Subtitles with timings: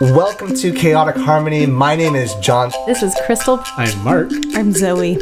[0.00, 1.66] Welcome to Chaotic Harmony.
[1.66, 2.70] My name is John.
[2.86, 3.60] This is Crystal.
[3.76, 4.30] I'm Mark.
[4.54, 5.18] I'm Zoe.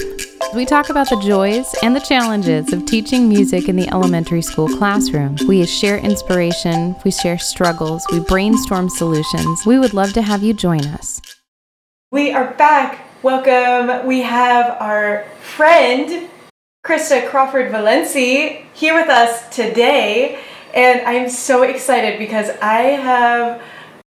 [0.55, 4.69] We talk about the joys and the challenges of teaching music in the elementary school
[4.69, 5.39] classroom.
[5.49, 9.65] We share inspiration, we share struggles, we brainstorm solutions.
[9.65, 11.23] We would love to have you join us.
[12.13, 13.01] We are back.
[13.23, 14.07] Welcome.
[14.07, 16.29] We have our friend,
[16.85, 20.39] Krista Crawford Valencia, here with us today.
[20.75, 23.63] And I'm so excited because I have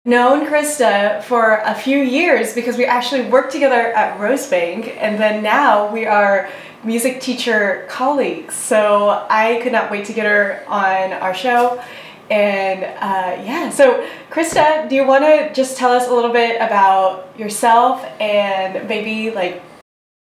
[0.06, 5.44] known Krista for a few years because we actually worked together at Rosebank and then
[5.44, 6.50] now we are
[6.84, 8.56] music teacher colleagues.
[8.56, 11.82] So I could not wait to get her on our show.
[12.30, 16.56] And uh, yeah, so Krista, do you want to just tell us a little bit
[16.58, 19.62] about yourself and maybe like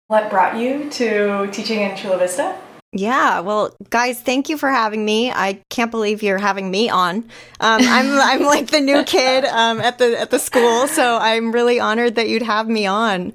[0.09, 2.59] what brought you to teaching in Chula Vista?
[2.97, 5.33] Yeah, well, guys, thank you for having me.
[5.33, 7.17] I can't believe you're having me on.
[7.59, 11.51] Um, I'm I'm like the new kid um, at the at the school, so I'm
[11.51, 13.33] really honored that you'd have me on.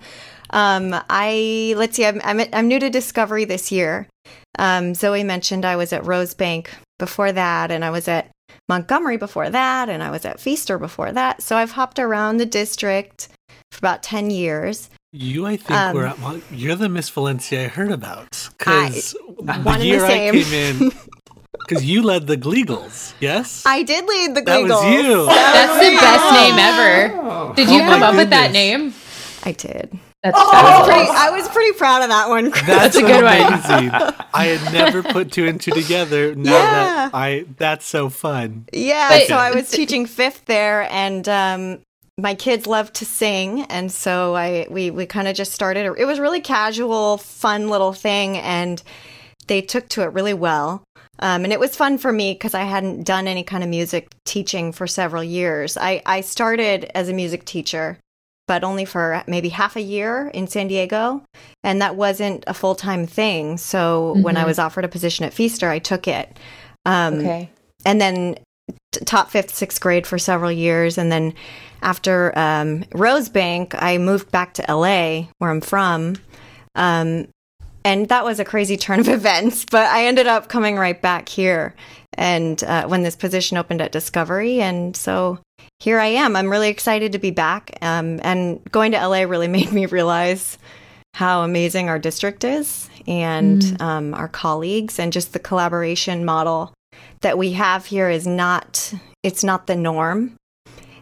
[0.51, 4.07] Um, I let's see, I'm, I'm I'm new to Discovery this year.
[4.57, 8.29] Um, Zoe mentioned I was at Rosebank before that, and I was at
[8.69, 11.41] Montgomery before that, and I was at Feaster before that.
[11.41, 13.27] So I've hopped around the district
[13.73, 14.89] for about ten years.
[15.11, 19.15] You, I think, Um, were at, well, you're the Miss Valencia I heard about because
[19.37, 20.33] one the and the year I same.
[20.35, 20.91] came in,
[21.67, 23.63] because you led the Gleagles, yes?
[23.65, 25.25] I did lead the that was you.
[25.25, 27.53] That's the best name ever.
[27.55, 28.93] Did you Oh come my up with that name?
[29.43, 29.97] I did.
[30.21, 32.51] That's I was pretty, I was pretty proud of that one.
[32.51, 32.67] Chris.
[32.67, 34.15] That's, a good one.
[34.33, 36.35] I had never put two and two together.
[36.35, 36.61] Now Yeah.
[36.71, 38.65] that I, that's so fun.
[38.73, 41.79] Yeah, But- so I was teaching fifth there, and um,
[42.21, 45.85] my kids love to sing, and so I we we kind of just started.
[45.97, 48.81] It was really casual, fun little thing, and
[49.47, 50.83] they took to it really well.
[51.21, 54.07] Um, and it was fun for me because I hadn't done any kind of music
[54.23, 55.77] teaching for several years.
[55.77, 57.97] I, I started as a music teacher,
[58.47, 61.21] but only for maybe half a year in San Diego.
[61.61, 63.57] And that wasn't a full time thing.
[63.57, 66.39] So when I was offered a position at Feaster, I took it.
[66.85, 67.49] Um, okay.
[67.85, 68.37] and then
[68.91, 70.97] taught fifth, sixth grade for several years.
[70.97, 71.33] And then
[71.81, 76.17] after um, Rosebank, I moved back to LA, where I'm from.
[76.75, 77.27] Um,
[77.85, 81.29] and that was a crazy turn of events, but I ended up coming right back
[81.29, 81.73] here.
[82.17, 85.39] And uh, when this position opened at Discovery, and so
[85.79, 86.35] here I am.
[86.35, 87.77] I'm really excited to be back.
[87.81, 90.57] Um, and going to LA really made me realize
[91.15, 96.73] how amazing our district is and um, our colleagues and just the collaboration model
[97.21, 98.93] that we have here is not
[99.23, 100.35] it's not the norm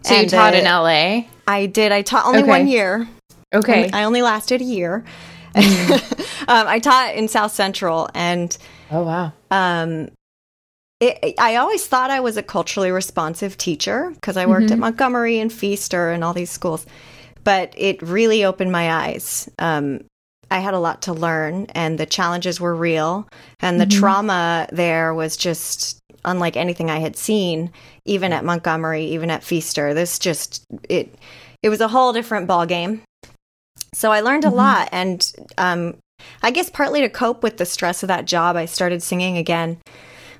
[0.04, 1.28] So you taught uh, in LA?
[1.48, 2.50] i did i taught only Okay.
[2.50, 3.08] one year
[3.54, 3.90] Okay.
[3.94, 5.06] I only lasted a year
[5.56, 8.56] um, i taught in south central and
[8.92, 9.32] oh wow.
[9.52, 10.10] um,
[11.00, 15.40] it, I always thought I was a culturally responsive teacher because I worked at Montgomery
[15.40, 16.88] and Feaster and all these schools,
[17.44, 19.48] but it really opened my eyes.
[19.60, 20.02] Um,
[20.50, 23.28] I had a lot to learn, and the challenges were real,
[23.60, 25.97] and the trauma there was just
[26.28, 27.72] unlike anything I had seen,
[28.06, 29.94] even at Montgomery, even at Feaster.
[29.96, 31.16] This just it
[31.64, 33.02] it was a whole different ball game.
[33.94, 35.96] So I learned a lot, and um,
[36.44, 39.78] I guess partly to cope with the stress of that job, I started singing again,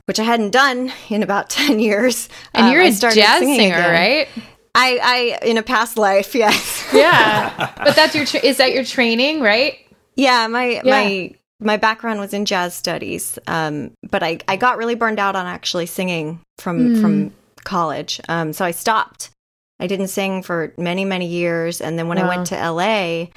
[0.06, 2.30] which I hadn't done in about 10 years.
[2.54, 3.92] And Um, you're a jazz singer, again.
[3.92, 4.28] right?
[4.76, 6.88] I, I, in a past life, yes.
[6.94, 7.74] Yeah.
[7.78, 9.76] but that's your tra- is that your training, right?
[10.16, 10.82] yeah, my, Yeah.
[10.84, 13.40] my, my background was in jazz studies.
[13.48, 18.22] Um, but I, I got really burned out on actually singing from, from college.
[18.30, 19.32] Um, so I stopped.
[19.80, 21.82] I didn't sing for many, many years.
[21.82, 23.28] And then when I went to LA,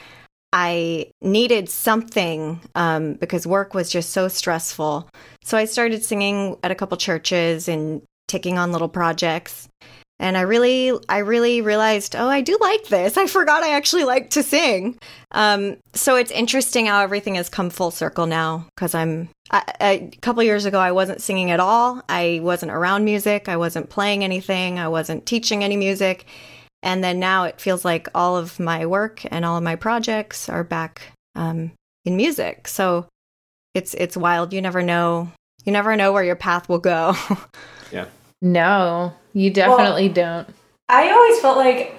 [0.53, 5.09] I needed something um, because work was just so stressful.
[5.45, 9.69] So I started singing at a couple churches and taking on little projects.
[10.21, 13.17] And I really, I really realized, oh, I do like this.
[13.17, 14.99] I forgot I actually like to sing.
[15.31, 20.11] Um, so it's interesting how everything has come full circle now because I'm I, a
[20.21, 22.03] couple years ago, I wasn't singing at all.
[22.09, 23.49] I wasn't around music.
[23.49, 24.79] I wasn't playing anything.
[24.79, 26.27] I wasn't teaching any music.
[26.83, 30.51] And then now it feels like all of my work and all of my projects
[30.51, 31.73] are back um,
[32.05, 32.69] in music.
[32.69, 33.07] So
[33.75, 34.53] it's it's wild.
[34.53, 35.33] You never know.
[35.65, 37.15] You never know where your path will go.
[37.93, 38.07] Yeah.
[38.41, 40.49] No, you definitely don't.
[40.89, 41.97] I always felt like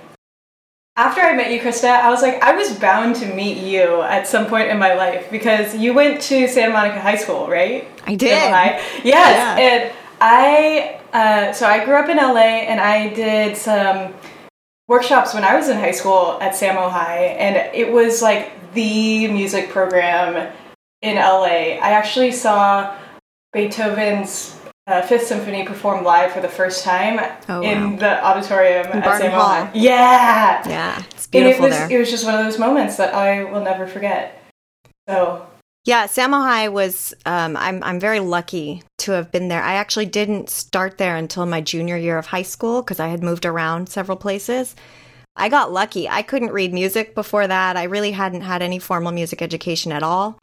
[0.98, 4.28] after I met you, Krista, I was like, I was bound to meet you at
[4.28, 7.88] some point in my life because you went to Santa Monica High School, right?
[8.06, 8.30] I did.
[8.30, 9.01] Santa High.
[9.04, 14.13] Yes, and I uh, so I grew up in LA and I did some
[14.88, 19.28] workshops when I was in high school at Samo High, and it was like the
[19.28, 20.54] music program
[21.01, 21.78] in LA.
[21.81, 22.95] I actually saw
[23.54, 24.61] Beethoven's
[24.92, 27.98] uh, Fifth Symphony performed live for the first time Oh, in wow.
[27.98, 29.70] the auditorium at Barton Samuel Hall.
[29.74, 31.92] Yeah, Yeah, it's and it beautiful was there.
[31.92, 34.38] it was just one of those moments that I will never forget.
[35.10, 35.48] So
[35.86, 37.14] Yeah, Samo High was.
[37.26, 39.64] Um, I'm I'm very lucky to have been there.
[39.64, 43.24] I actually didn't start there until my junior year of high school because I had
[43.24, 44.76] moved around several places.
[45.36, 46.10] I got lucky.
[46.10, 47.78] I couldn't read music before that.
[47.78, 50.38] I really hadn't had any formal music education at all.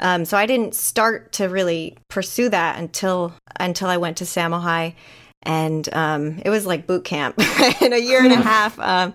[0.00, 4.60] Um, so I didn't start to really pursue that until until I went to Samo
[4.60, 4.94] High,
[5.42, 7.38] and um, it was like boot camp
[7.80, 8.78] in a year and a half.
[8.78, 9.12] Um,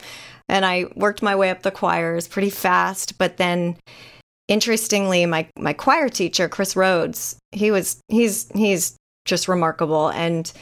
[0.48, 3.78] and I worked my way up the choirs pretty fast, but then
[4.48, 8.96] interestingly my my choir teacher chris rhodes he was he's he's
[9.26, 10.54] just remarkable and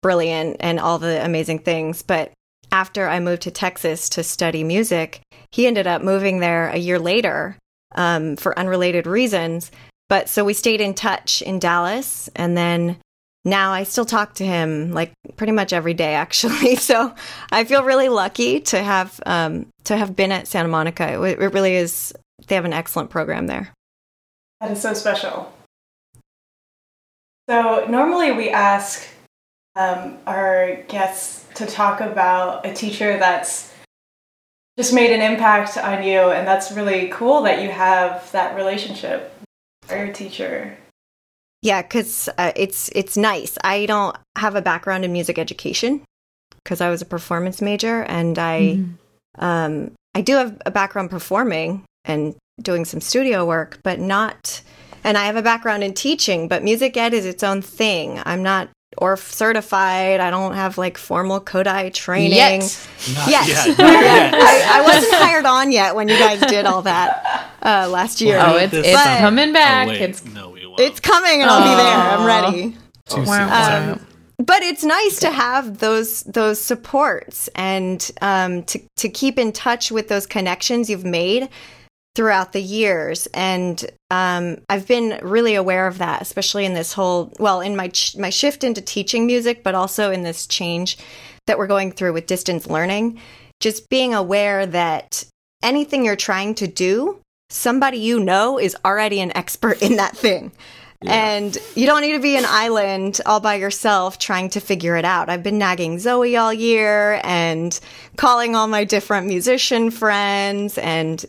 [0.00, 2.02] brilliant and all the amazing things.
[2.02, 2.32] But
[2.70, 5.20] after i moved to texas to study music
[5.50, 7.56] he ended up moving there a year later
[7.94, 9.70] um, for unrelated reasons
[10.08, 12.96] but so we stayed in touch in dallas and then
[13.44, 17.14] now i still talk to him like pretty much every day actually so
[17.50, 21.52] i feel really lucky to have um, to have been at santa monica it, it
[21.52, 22.12] really is
[22.48, 23.72] they have an excellent program there.
[24.60, 25.52] that is so special.
[27.48, 29.06] So normally we ask
[29.74, 33.71] um, our guests to talk about a teacher that's
[34.78, 39.32] just made an impact on you, and that's really cool that you have that relationship
[39.82, 40.76] with your teacher.
[41.62, 43.56] Yeah, because uh, it's it's nice.
[43.62, 46.02] I don't have a background in music education
[46.62, 48.82] because I was a performance major, and I
[49.38, 54.62] um, I do have a background performing and doing some studio work, but not.
[55.04, 58.20] And I have a background in teaching, but music ed is its own thing.
[58.24, 60.20] I'm not or certified.
[60.20, 62.32] I don't have like formal Kodály training.
[62.36, 62.88] Yet.
[63.14, 63.48] Not Yes.
[63.66, 63.66] yet.
[63.78, 64.34] Not yet.
[64.34, 68.38] I, I wasn't hired on yet when you guys did all that uh, last year.
[68.40, 69.18] Oh, it's it's summer.
[69.20, 69.88] coming back.
[69.88, 69.92] Oh.
[69.92, 70.80] It's no, we won't.
[70.80, 71.96] it's coming and I'll be there.
[71.96, 72.76] I'm ready.
[73.08, 73.88] too Wow.
[73.88, 73.90] soon.
[74.00, 74.06] Um,
[74.38, 79.92] but it's nice to have those those supports and um, to to keep in touch
[79.92, 81.48] with those connections you've made
[82.14, 83.26] throughout the years.
[83.32, 87.88] And um, I've been really aware of that, especially in this whole well, in my
[87.88, 90.98] ch- my shift into teaching music, but also in this change
[91.46, 93.18] that we're going through with distance learning.
[93.60, 95.24] Just being aware that
[95.62, 97.18] anything you're trying to do,
[97.48, 100.52] somebody you know is already an expert in that thing.
[101.04, 105.04] And you don't need to be an island all by yourself trying to figure it
[105.04, 105.28] out.
[105.28, 107.78] I've been nagging Zoe all year and
[108.16, 110.78] calling all my different musician friends.
[110.78, 111.24] And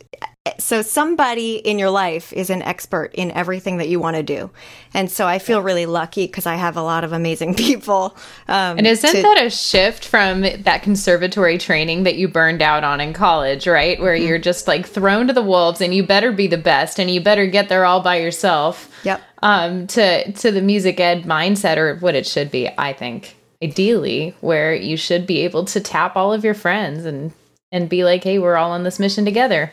[0.59, 4.49] so somebody in your life is an expert in everything that you want to do.
[4.93, 8.15] And so I feel really lucky because I have a lot of amazing people.
[8.49, 12.83] Um, And isn't to- that a shift from that conservatory training that you burned out
[12.83, 13.97] on in college, right?
[14.01, 14.27] Where Mm-hmm.
[14.27, 17.21] you're just like thrown to the wolves and you better be the best and you
[17.21, 18.89] better get there all by yourself.
[19.05, 19.21] Yep.
[19.41, 23.35] Um, to to the music ed mindset or what it should be, I think.
[23.63, 27.31] Ideally, where you should be able to tap all of your friends and
[27.71, 29.71] and be like, hey, we're all on this mission together.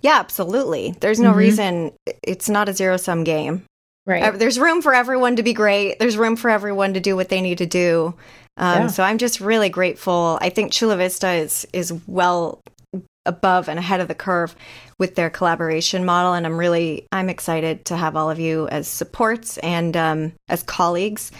[0.00, 0.94] Yeah, absolutely.
[1.00, 1.92] There's no reason
[2.22, 3.64] it's not a zero sum game.
[4.04, 4.36] Right.
[4.36, 5.98] There's room for everyone to be great.
[6.00, 8.14] There's room for everyone to do what they need to do.
[8.56, 8.86] Um, Yeah.
[8.88, 10.38] So I'm just really grateful.
[10.40, 12.60] I think Chula Vista is is well
[13.24, 14.56] above and ahead of the curve
[14.98, 18.88] with their collaboration model, and I'm really I'm excited to have all of you as
[18.88, 21.30] supports and um, as colleagues.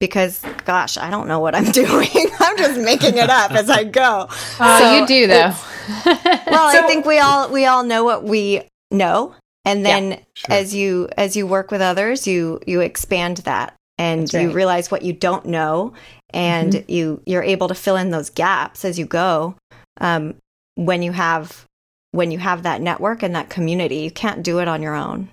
[0.00, 2.08] Because, gosh, I don't know what I'm doing.
[2.40, 4.28] I'm just making it up as I go.
[4.62, 5.52] Oh, So you do though.
[6.50, 10.54] well, So- I think we all we all know what we know, and then Sure.
[10.54, 14.40] as you as you work with others, you you expand that, and That's you.
[14.48, 14.56] Mm-hmm.
[14.56, 15.92] realize what you don't know,
[16.30, 19.54] and you you're able to fill in those gaps as you go.
[20.00, 20.34] Um,
[20.76, 21.64] when you have
[22.12, 25.28] when you have that network and that community, you can't do it on your own.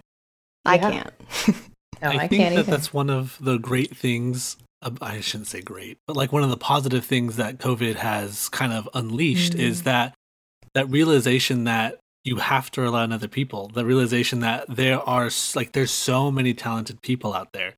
[0.66, 1.14] I can't.
[2.02, 2.64] No, I, I, think that either.
[2.64, 4.58] that's one of the great things.
[5.02, 8.72] I shouldn't say great, but like one of the positive things that COVID has kind
[8.72, 9.60] of unleashed Mm.
[9.60, 10.14] is that
[10.74, 13.70] that realization that you have to rely on other people.
[13.74, 17.74] The realization that there are like there's so many talented people out there,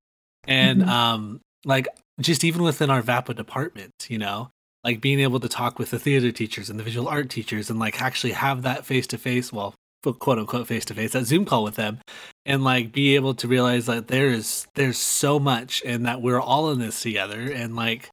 [0.46, 0.88] and Mhm.
[0.88, 1.88] um, like
[2.20, 4.50] just even within our VAPA department, you know,
[4.84, 7.80] like being able to talk with the theater teachers and the visual art teachers, and
[7.80, 9.74] like actually have that face to face, well,
[10.04, 12.00] quote unquote face to face, that Zoom call with them,
[12.50, 16.42] and like be able to realize that there is there's so much and that we're
[16.42, 18.10] all in this together and like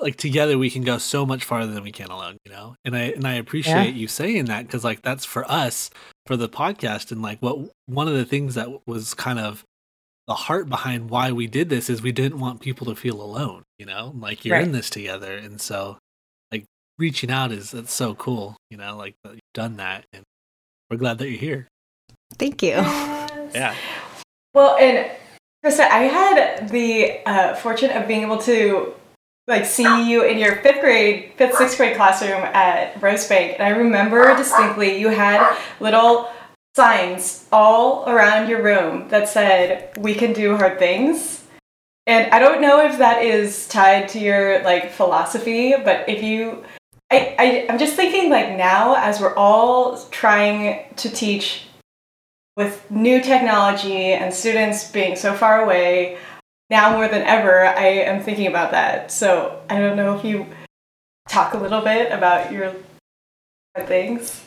[0.00, 2.74] like together we can go so much farther than we can alone you know?
[2.84, 5.88] And i and i appreciate you saying that because like that's for us
[6.26, 9.62] for the podcast and like what one of the things that was kind of
[10.26, 13.62] the heart behind why we did this is we didn't want people to feel alone
[13.78, 14.12] you know?
[14.18, 15.98] Like you're in this together and so
[16.50, 16.64] like
[16.98, 18.96] reaching out is that's so cool you know?
[18.96, 20.24] Like you've done that and
[20.90, 21.68] we're glad that you're here
[22.38, 22.70] Thank you.
[23.54, 23.74] yeah
[24.54, 25.10] Well, and
[25.64, 28.94] Krista, I had the uh, fortune of being able to
[29.46, 33.54] like see you in your fifth grade, fifth, sixth grade classroom at Rosebank.
[33.54, 36.30] And I remember distinctly you had little
[36.74, 41.44] signs all around your room that said, We can do hard things.
[42.06, 46.64] And I don't know if that is tied to your like philosophy, but if you
[47.10, 51.66] I, I I'm just thinking like now as we're all trying to teach
[52.56, 56.18] with new technology and students being so far away,
[56.70, 59.10] now more than ever, I am thinking about that.
[59.10, 60.46] So I don't know if you
[61.28, 62.74] talk a little bit about your
[63.86, 64.42] things.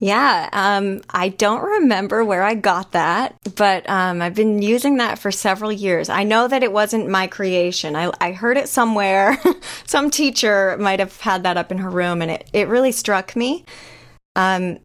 [0.00, 5.18] Yeah, um, I don't remember where I got that, but um, I've been using that
[5.18, 6.08] for several years.
[6.08, 7.96] I know that it wasn't my creation.
[7.96, 9.36] I, I heard it somewhere.
[9.86, 13.34] Some teacher might have had that up in her room, and it, it really struck
[13.34, 13.64] me.
[14.36, 14.78] Um,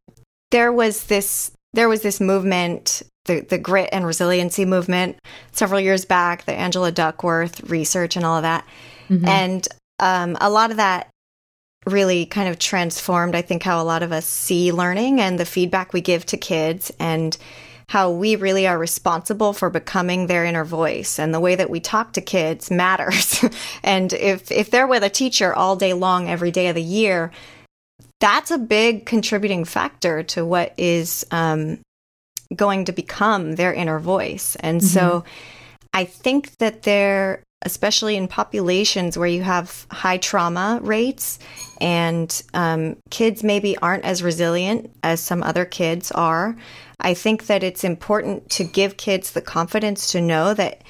[0.49, 5.17] there was this there was this movement, the, the grit and resiliency movement,
[5.51, 8.65] several years back, the Angela Duckworth research and all of that.
[9.09, 9.27] Mm-hmm.
[9.27, 9.67] And
[9.99, 11.09] um, a lot of that
[11.85, 15.45] really kind of transformed, I think, how a lot of us see learning and the
[15.45, 17.37] feedback we give to kids and
[17.89, 21.79] how we really are responsible for becoming their inner voice and the way that we
[21.79, 23.43] talk to kids matters.
[23.83, 27.31] and if, if they're with a teacher all day long, every day of the year,
[28.19, 31.79] that's a big contributing factor to what is um,
[32.55, 34.55] going to become their inner voice.
[34.59, 34.87] And mm-hmm.
[34.87, 35.23] so
[35.93, 41.39] I think that there, especially in populations where you have high trauma rates
[41.81, 46.55] and um, kids maybe aren't as resilient as some other kids are,
[46.99, 50.81] I think that it's important to give kids the confidence to know that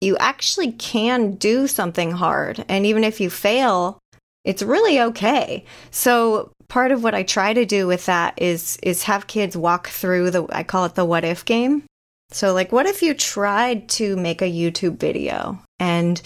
[0.00, 2.64] you actually can do something hard.
[2.68, 3.98] And even if you fail,
[4.44, 5.64] it's really okay.
[5.90, 9.88] So part of what I try to do with that is is have kids walk
[9.88, 11.84] through the I call it the what if game.
[12.30, 16.20] So like what if you tried to make a YouTube video and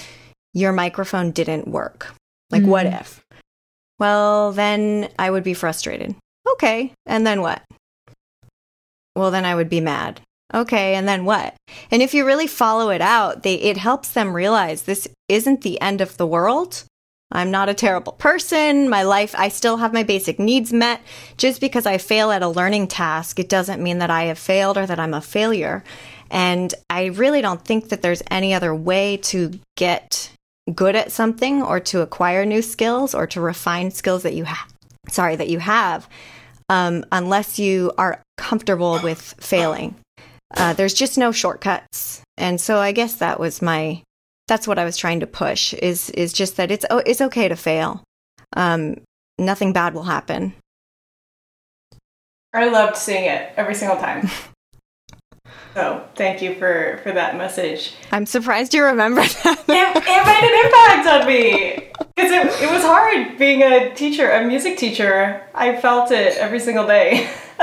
[0.53, 2.15] your microphone didn't work?
[2.51, 2.71] Like mm-hmm.
[2.71, 3.23] what if?
[3.99, 6.17] Well, then I would be frustrated.
[6.55, 7.63] Okay, and then what?
[9.15, 10.21] Well, then I would be mad.
[10.53, 11.55] Okay, and then what?
[11.91, 15.81] And if you really follow it out, they it helps them realize this isn't the
[15.81, 16.85] end of the world.
[17.33, 18.89] I'm not a terrible person.
[18.89, 21.01] My life, I still have my basic needs met.
[21.37, 24.77] Just because I fail at a learning task, it doesn't mean that I have failed
[24.79, 25.83] or that I'm a failure.
[26.31, 30.31] And I really don't think that there's any other way to get
[30.75, 34.73] good at something or to acquire new skills or to refine skills that you have.
[35.09, 36.09] Sorry, that you have,
[36.69, 39.97] um, unless you are comfortable with failing.
[40.55, 42.23] Uh, there's just no shortcuts.
[42.37, 44.03] And so I guess that was my
[44.49, 47.49] that's what I was trying to push is is just that it's oh, it's okay
[47.49, 48.03] to fail.
[48.57, 48.97] Um,
[49.39, 50.55] nothing bad will happen.
[52.55, 54.29] I loved seeing it every single time.
[55.75, 57.95] so thank you for for that message.
[58.11, 59.65] I'm surprised you remember that.
[59.69, 64.31] it, it made an impact on me because it, it was hard being a teacher,
[64.31, 65.47] a music teacher.
[65.55, 67.31] I felt it every single day.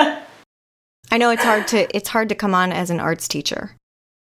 [1.12, 3.76] I know it's hard to it's hard to come on as an arts teacher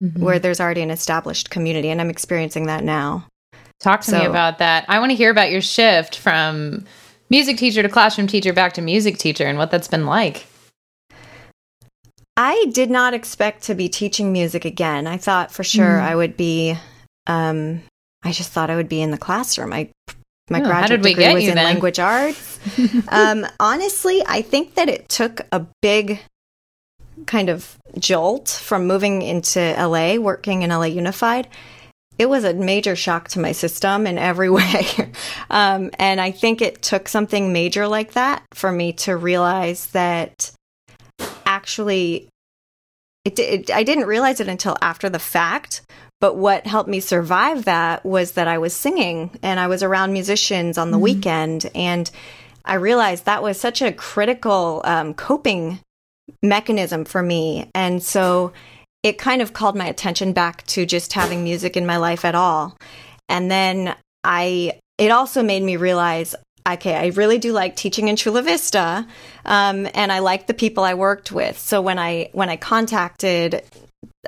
[0.03, 0.23] mm-hmm.
[0.23, 1.89] where there's already an established community.
[1.91, 3.27] And I'm experiencing that now.
[3.81, 4.85] Talk to so, me about that.
[4.89, 6.85] I want to hear about your shift from
[7.31, 10.47] music teacher to classroom teacher back to music teacher and what that's been like.
[12.37, 15.07] I did not expect to be teaching music again.
[15.07, 16.03] I thought for sure mm.
[16.03, 16.77] I would be.
[17.27, 17.83] Um,
[18.23, 19.73] I just thought I would be in the classroom.
[19.73, 19.91] I
[20.51, 21.65] my oh, graduate degree was in then?
[21.65, 22.59] language arts.
[23.09, 26.21] um, honestly, I think that it took a big
[27.27, 31.49] kind of jolt from moving into LA, working in LA Unified,
[32.19, 34.87] it was a major shock to my system in every way.
[35.51, 40.51] um, and I think it took something major like that for me to realize that
[41.47, 42.29] actually,
[43.25, 45.83] it, it, I didn't realize it until after the fact.
[46.21, 50.13] But what helped me survive that was that I was singing and I was around
[50.13, 51.05] musicians on the mm-hmm.
[51.05, 51.71] weekend.
[51.77, 52.11] And
[52.65, 55.79] I realized that was such a critical um, coping
[56.43, 57.71] mechanism for me.
[57.75, 58.53] And so
[59.03, 62.35] it kind of called my attention back to just having music in my life at
[62.35, 62.77] all.
[63.29, 63.95] And then
[64.25, 66.35] I, it also made me realize
[66.75, 69.07] okay, I really do like teaching in Chula Vista,
[69.45, 71.59] um, and I like the people I worked with.
[71.59, 73.63] So when I when I contacted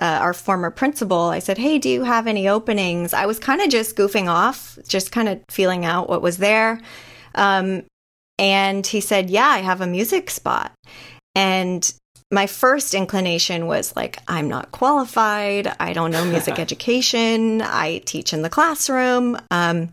[0.00, 3.60] uh, our former principal, I said, "Hey, do you have any openings?" I was kind
[3.60, 6.80] of just goofing off, just kind of feeling out what was there,
[7.34, 7.84] um,
[8.38, 10.72] and he said, "Yeah, I have a music spot."
[11.34, 11.92] And
[12.32, 15.72] my first inclination was like, I'm not qualified.
[15.80, 17.62] I don't know music education.
[17.62, 19.36] I teach in the classroom.
[19.50, 19.90] Um,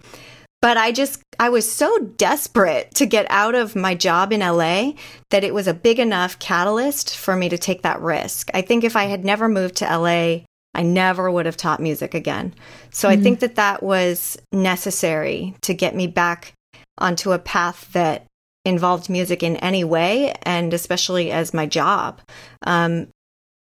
[0.62, 4.94] but I just, I was so desperate to get out of my job in LA
[5.30, 8.50] that it was a big enough catalyst for me to take that risk.
[8.54, 12.14] I think if I had never moved to LA, I never would have taught music
[12.14, 12.54] again.
[12.92, 16.54] So I think that that was necessary to get me back
[16.98, 18.26] onto a path that
[18.68, 22.22] involved music in any way, and especially as my job.
[22.64, 23.08] Um,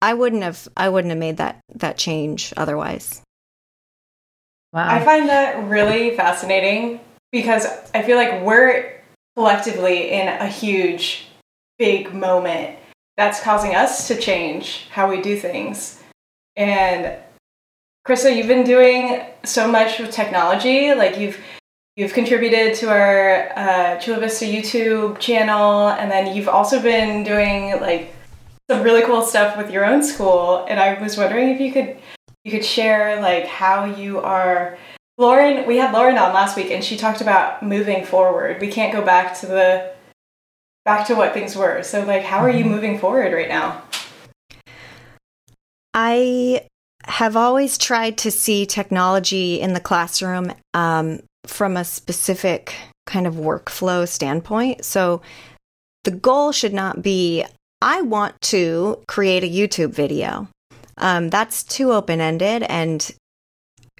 [0.00, 3.20] I wouldn't have I wouldn't have made that that change otherwise.
[4.72, 4.88] Wow.
[4.88, 9.00] I find that really fascinating because I feel like we're
[9.36, 11.26] collectively in a huge,
[11.78, 12.78] big moment
[13.16, 16.02] that's causing us to change how we do things.
[16.56, 17.18] And
[18.06, 20.94] Krista, you've been doing so much with technology.
[20.94, 21.38] Like you've
[21.96, 27.80] you've contributed to our uh, Chula Vista YouTube channel, and then you've also been doing
[27.80, 28.14] like
[28.70, 30.64] some really cool stuff with your own school.
[30.68, 31.96] And I was wondering if you could
[32.44, 34.76] you could share like how you are
[35.18, 38.60] Lauren, we had Lauren on last week and she talked about moving forward.
[38.60, 39.92] We can't go back to the
[40.84, 41.82] back to what things were.
[41.82, 43.82] So like how are you moving forward right now?
[45.94, 46.66] I
[47.04, 52.74] have always tried to see technology in the classroom um, from a specific
[53.06, 54.84] kind of workflow standpoint.
[54.84, 55.22] So
[56.04, 57.44] the goal should not be,
[57.80, 60.48] I want to create a YouTube video.
[60.98, 63.10] Um, that's too open ended, and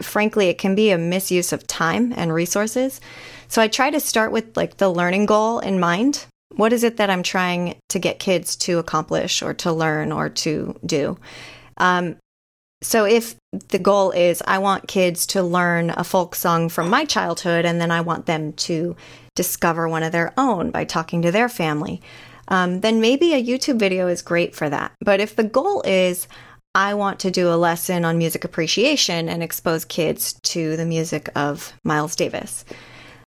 [0.01, 3.01] frankly, it can be a misuse of time and resources.
[3.49, 6.27] So I try to start with like the learning goal in mind.
[6.57, 10.29] What is it that I'm trying to get kids to accomplish or to learn or
[10.29, 11.19] to do?
[11.79, 12.17] Um,
[12.83, 13.37] so if
[13.69, 17.81] the goal is I want kids to learn a folk song from my childhood and
[17.81, 18.97] then I want them to
[19.35, 22.03] discover one of their own by talking to their family,
[22.49, 24.93] um, then maybe a YouTube video is great for that.
[25.01, 26.29] But if the goal is
[26.75, 31.29] I want to do a lesson on music appreciation and expose kids to the music
[31.37, 32.65] of Miles Davis.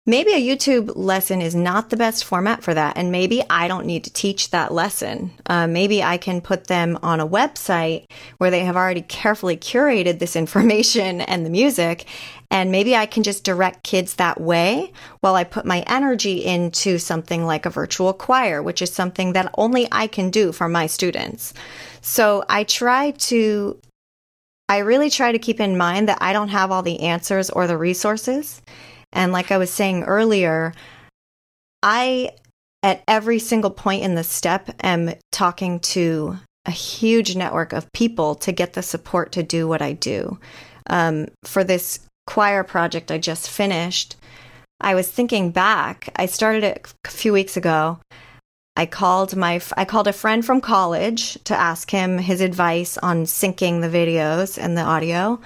[0.09, 3.85] Maybe a YouTube lesson is not the best format for that, and maybe I don't
[3.85, 5.29] need to teach that lesson.
[5.45, 8.05] Uh, maybe I can put them on a website
[8.39, 12.07] where they have already carefully curated this information and the music,
[12.49, 16.97] and maybe I can just direct kids that way while I put my energy into
[16.97, 20.87] something like a virtual choir, which is something that only I can do for my
[20.87, 21.53] students.
[22.01, 23.79] So I try to,
[24.69, 27.67] I really try to keep in mind that I don't have all the answers or
[27.67, 28.63] the resources.
[29.11, 30.73] And like I was saying earlier,
[31.81, 32.31] I,
[32.83, 38.35] at every single point in the step, am talking to a huge network of people
[38.35, 40.39] to get the support to do what I do.
[40.87, 44.15] Um, for this choir project I just finished,
[44.81, 46.09] I was thinking back.
[46.15, 47.99] I started it a few weeks ago.
[48.75, 53.25] I called my I called a friend from college to ask him his advice on
[53.25, 55.41] syncing the videos and the audio.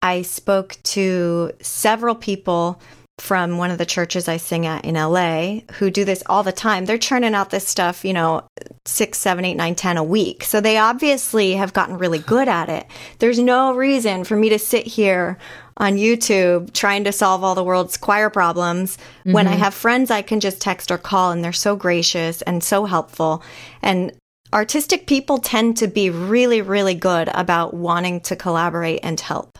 [0.00, 2.80] I spoke to several people
[3.20, 6.52] from one of the churches I sing at in LA who do this all the
[6.52, 6.86] time.
[6.86, 8.48] They're churning out this stuff, you know,
[8.86, 10.42] six, seven, eight, nine, ten a week.
[10.42, 12.86] So they obviously have gotten really good at it.
[13.18, 15.38] There's no reason for me to sit here
[15.76, 19.32] on YouTube trying to solve all the world's choir problems mm-hmm.
[19.32, 22.64] when I have friends I can just text or call and they're so gracious and
[22.64, 23.42] so helpful.
[23.82, 24.12] And
[24.52, 29.58] artistic people tend to be really, really good about wanting to collaborate and help.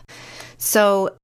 [0.57, 1.15] So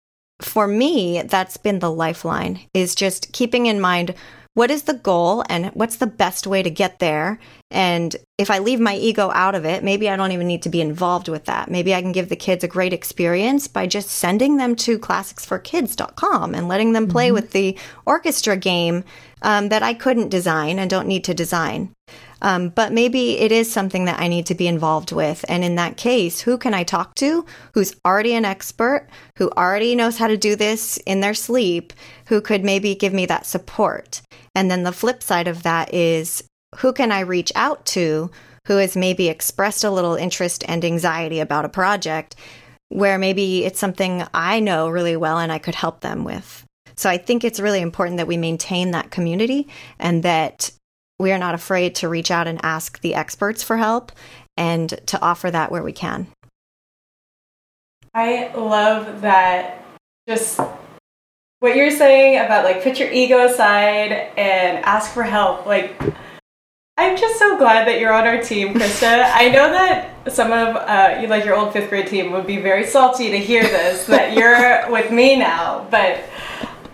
[0.42, 4.14] for me, that's been the lifeline is just keeping in mind
[4.58, 7.38] what is the goal and what's the best way to get there.
[7.70, 10.70] And if I leave my ego out of it, maybe I don't even need to
[10.70, 11.70] be involved with that.
[11.70, 16.56] Maybe I can give the kids a great experience by just sending them to classicsforkids.com
[16.56, 17.36] and letting them play mm-hmm.
[17.36, 19.04] with the orchestra game
[19.44, 21.94] um, that I couldn't design and don't need to design.
[22.42, 25.44] Um, but maybe it is something that I need to be involved with.
[25.50, 29.96] And in that case, who can I talk to who's already an expert, who already
[29.96, 31.94] knows how to do this in their sleep,
[32.28, 34.22] who could maybe give me that support?
[34.54, 36.44] And then the flip side of that is
[36.80, 38.30] who can I reach out to
[38.68, 42.36] who has maybe expressed a little interest and anxiety about a project
[42.90, 46.66] where maybe it's something I know really well and I could help them with.
[46.96, 49.68] So I think it's really important that we maintain that community
[50.00, 50.72] and that
[51.20, 54.12] we are not afraid to reach out and ask the experts for help
[54.56, 56.28] and to offer that where we can.
[58.14, 59.84] I love that
[60.28, 60.60] just
[61.60, 65.66] what you're saying about like put your ego aside and ask for help.
[65.66, 66.00] Like,
[66.98, 69.30] I'm just so glad that you're on our team, Krista.
[69.34, 72.58] I know that some of uh, you, like your old fifth grade team, would be
[72.58, 76.24] very salty to hear this that you're with me now, but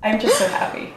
[0.01, 0.93] I'm just so happy.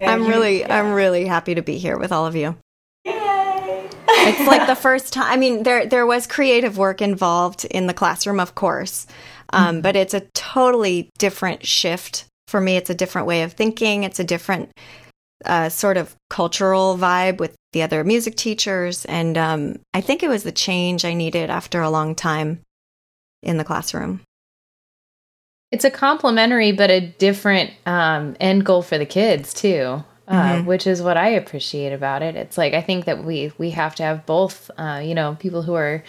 [0.00, 0.78] And I'm really, yeah.
[0.78, 2.56] I'm really happy to be here with all of you.
[3.04, 3.88] Yay!
[4.08, 5.26] it's like the first time.
[5.26, 9.06] I mean, there there was creative work involved in the classroom, of course,
[9.50, 9.80] um, mm-hmm.
[9.82, 12.76] but it's a totally different shift for me.
[12.76, 14.04] It's a different way of thinking.
[14.04, 14.70] It's a different
[15.44, 20.28] uh, sort of cultural vibe with the other music teachers, and um, I think it
[20.28, 22.60] was the change I needed after a long time
[23.42, 24.20] in the classroom.
[25.74, 30.66] It's a complementary but a different um, end goal for the kids too uh, mm-hmm.
[30.66, 32.36] which is what i appreciate about it.
[32.36, 35.62] It's like i think that we we have to have both uh, you know people
[35.62, 36.02] who are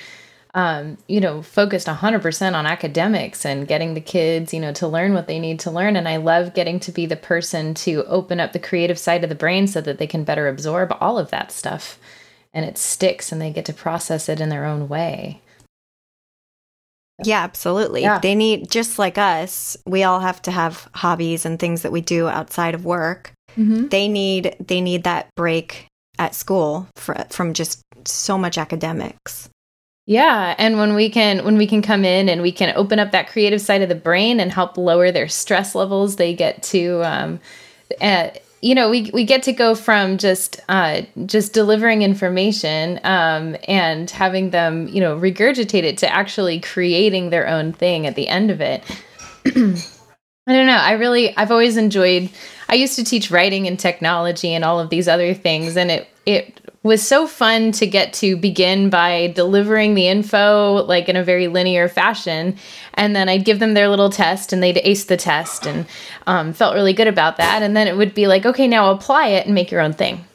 [0.54, 5.13] um, you know focused 100% on academics and getting the kids you know to learn
[5.13, 5.95] what they need to learn.
[5.97, 9.30] And i love getting to be the person to open up the creative side of
[9.30, 11.99] the brain so that they can better absorb all of that stuff.
[12.54, 15.41] And it sticks and they get to process it in their own way
[17.23, 18.01] yeah, absolutely.
[18.01, 18.19] Yeah.
[18.19, 22.01] They need, just like us, we all have to have hobbies and things that we
[22.01, 23.32] do outside of work.
[23.58, 23.88] Mm-hmm.
[23.88, 25.88] They need they need that break
[26.19, 29.49] at school for, from just so much academics.
[30.08, 33.12] Yeah, and when we can when we can come in and we can open up
[33.12, 37.01] that creative side of the brain and help lower their stress levels, they get to
[37.04, 37.39] um,
[38.01, 38.30] uh,
[38.65, 44.10] you know we we get to go from just uh, just delivering information um, and
[44.10, 48.49] having them you know regurgitate it to actually creating their own thing at the end
[48.49, 48.84] of it.
[49.45, 50.78] I don't know.
[50.78, 52.32] I really I've always enjoyed.
[52.67, 56.08] I used to teach writing and technology and all of these other things, and it
[56.25, 61.24] it was so fun to get to begin by delivering the info like in a
[61.24, 62.56] very linear fashion.
[62.93, 65.88] And then i'd give them their little test and they'd ace the test and
[66.28, 67.63] um, felt really good about that.
[67.63, 70.26] And then it would be like okay now apply it and make your own thing.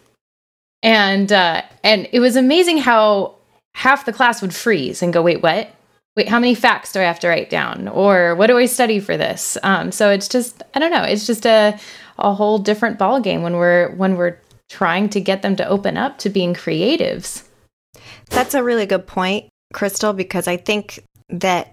[0.82, 3.36] And uh, and it was amazing how
[3.74, 5.70] half the class would freeze and go wait what?
[6.16, 7.86] Wait how many facts do i have to write down?
[7.86, 9.56] Or what do i study for this?
[9.62, 11.78] Um, so it's just i don't know it's just a
[12.18, 14.36] a whole different ball game when we're when we're
[14.70, 17.42] trying to get them to open up to being creatives.
[18.30, 21.72] That's a really good point, Crystal, because I think that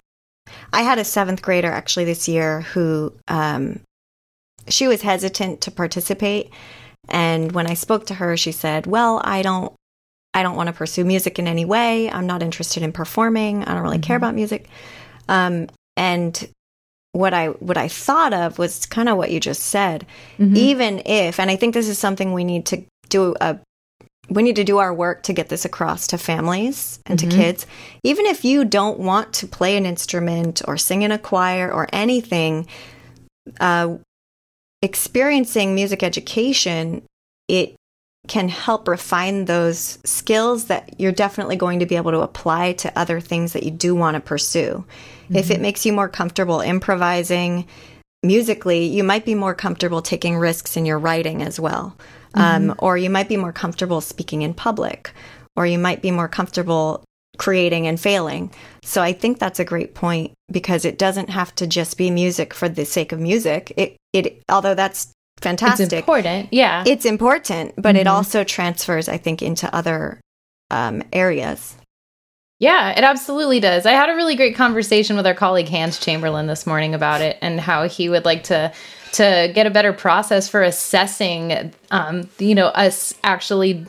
[0.73, 3.81] I had a seventh grader actually this year who um,
[4.67, 6.51] she was hesitant to participate.
[7.09, 9.73] And when I spoke to her, she said, Well, I don't.
[10.33, 12.11] I don't want to pursue music in any way.
[12.11, 13.63] I'm not interested in performing.
[13.63, 14.03] I don't really mm-hmm.
[14.03, 14.67] care about music.
[15.27, 16.47] Um, and
[17.17, 20.05] what I what I thought of was kind of what you just said.
[20.37, 20.55] Mm-hmm.
[20.55, 23.59] Even if, and I think this is something we need to do a
[24.29, 27.29] we need to do our work to get this across to families and mm-hmm.
[27.29, 27.65] to kids.
[28.03, 31.87] Even if you don't want to play an instrument or sing in a choir or
[31.93, 32.67] anything,
[33.59, 33.95] uh,
[34.81, 37.03] experiencing music education,
[37.47, 37.75] it
[38.27, 42.99] can help refine those skills that you're definitely going to be able to apply to
[42.99, 44.85] other things that you do want to pursue.
[45.27, 45.35] Mm-hmm.
[45.35, 45.61] If it mm-hmm.
[45.61, 47.67] makes you more comfortable improvising
[48.23, 51.95] musically, you might be more comfortable taking risks in your writing as well.
[52.33, 52.85] Um, mm-hmm.
[52.85, 55.11] or you might be more comfortable speaking in public,
[55.55, 57.03] or you might be more comfortable
[57.37, 58.51] creating and failing.
[58.83, 62.53] So I think that's a great point because it doesn't have to just be music
[62.53, 63.73] for the sake of music.
[63.77, 65.85] It it although that's fantastic.
[65.85, 66.49] It's important.
[66.51, 66.83] Yeah.
[66.85, 68.01] It's important, but mm-hmm.
[68.01, 70.19] it also transfers I think into other
[70.69, 71.75] um, areas.
[72.59, 73.85] Yeah, it absolutely does.
[73.85, 77.37] I had a really great conversation with our colleague Hans Chamberlain this morning about it
[77.41, 78.73] and how he would like to
[79.13, 83.85] to get a better process for assessing um, you know us actually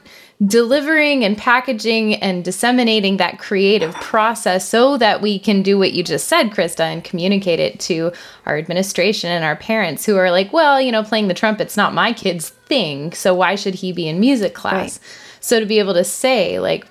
[0.47, 6.05] delivering and packaging and disseminating that creative process so that we can do what you
[6.05, 8.13] just said, Krista, and communicate it to
[8.47, 11.93] our administration and our parents who are like, well, you know, playing the trumpet's not
[11.93, 15.01] my kid's thing, so why should he be in music class?
[15.01, 15.39] Right.
[15.41, 16.87] So to be able to say, like,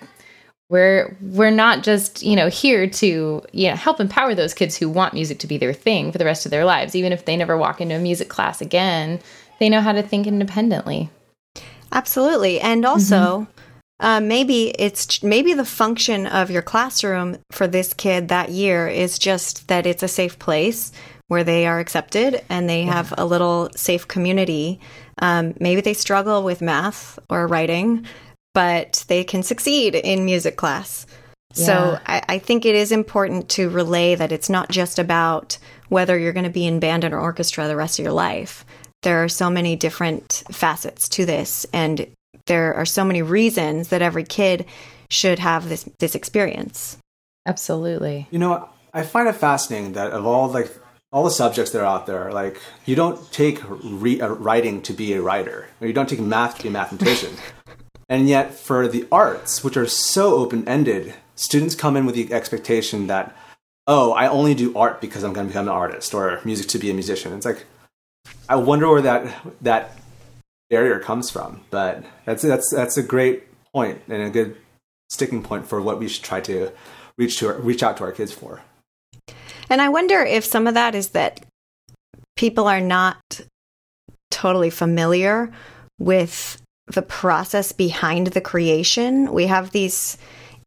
[0.69, 4.89] we're we're not just you know here to you know help empower those kids who
[4.89, 7.37] want music to be their thing for the rest of their lives even if they
[7.37, 9.19] never walk into a music class again
[9.59, 11.09] they know how to think independently
[11.91, 14.05] absolutely and also mm-hmm.
[14.05, 19.17] uh, maybe it's maybe the function of your classroom for this kid that year is
[19.17, 20.91] just that it's a safe place
[21.29, 22.93] where they are accepted and they yeah.
[22.93, 24.81] have a little safe community
[25.19, 28.05] um, maybe they struggle with math or writing
[28.57, 31.05] but they can succeed in music class.
[31.53, 31.65] Yeah.
[31.67, 36.17] So I, I, think it is important to relay that it's not just about whether
[36.17, 38.65] you're going to be in band or orchestra the rest of your life.
[39.03, 42.07] There are so many different facets to this, and
[42.47, 44.65] there are so many reasons that every kid
[45.11, 46.97] should have this this experience.
[47.45, 48.25] Absolutely.
[48.31, 50.75] You know, I find it fascinating that of all like
[51.11, 54.93] all the subjects that are out there, like you don't take re- uh, writing to
[54.93, 57.35] be a writer, or you don't take math to be a mathematician.
[58.09, 62.31] And yet, for the arts, which are so open ended, students come in with the
[62.33, 63.35] expectation that,
[63.85, 66.79] oh, I only do art because I'm going to become an artist or music to
[66.79, 67.33] be a musician.
[67.33, 67.65] It's like,
[68.47, 69.97] I wonder where that that
[70.69, 71.61] barrier comes from.
[71.69, 73.43] But that's that's that's a great
[73.73, 74.57] point and a good
[75.09, 76.71] sticking point for what we should try to
[77.17, 78.61] reach to reach out to our kids for.
[79.69, 81.45] And I wonder if some of that is that
[82.35, 83.41] people are not
[84.31, 85.51] totally familiar
[85.99, 89.33] with the process behind the creation.
[89.33, 90.17] We have these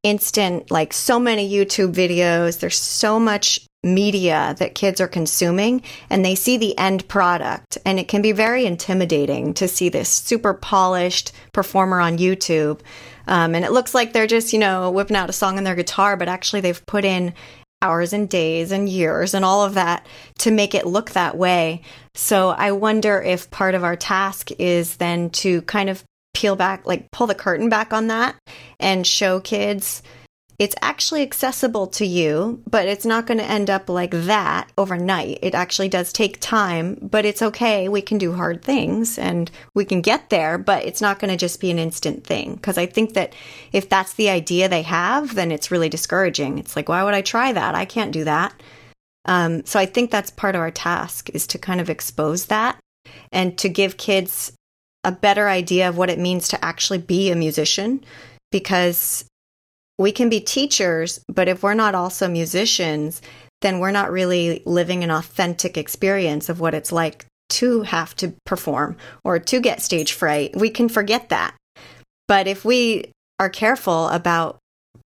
[0.03, 2.61] instant, like so many YouTube videos.
[2.61, 7.99] There's so much media that kids are consuming and they see the end product and
[7.99, 12.81] it can be very intimidating to see this super polished performer on YouTube
[13.27, 15.75] um, and it looks like they're just you know whipping out a song on their
[15.75, 17.33] guitar but actually they've put in
[17.81, 20.05] hours and days and years and all of that
[20.39, 21.81] to make it look that way
[22.15, 26.87] so I wonder if part of our task is then to kind of peel back
[26.87, 28.37] like pull the curtain back on that
[28.79, 30.03] and show kids
[30.61, 35.39] it's actually accessible to you, but it's not going to end up like that overnight.
[35.41, 37.89] It actually does take time, but it's okay.
[37.89, 41.39] We can do hard things and we can get there, but it's not going to
[41.39, 42.57] just be an instant thing.
[42.57, 43.35] Because I think that
[43.73, 46.59] if that's the idea they have, then it's really discouraging.
[46.59, 47.75] It's like, why would I try that?
[47.75, 48.53] I can't do that.
[49.25, 52.79] Um, so I think that's part of our task is to kind of expose that
[53.33, 54.53] and to give kids
[55.05, 58.05] a better idea of what it means to actually be a musician
[58.53, 59.25] because
[59.99, 63.21] we can be teachers, but if we're not also musicians,
[63.61, 68.33] then we're not really living an authentic experience of what it's like to have to
[68.47, 70.57] perform or to get stage fright.
[70.57, 71.55] We can forget that.
[72.29, 74.59] But if we are careful about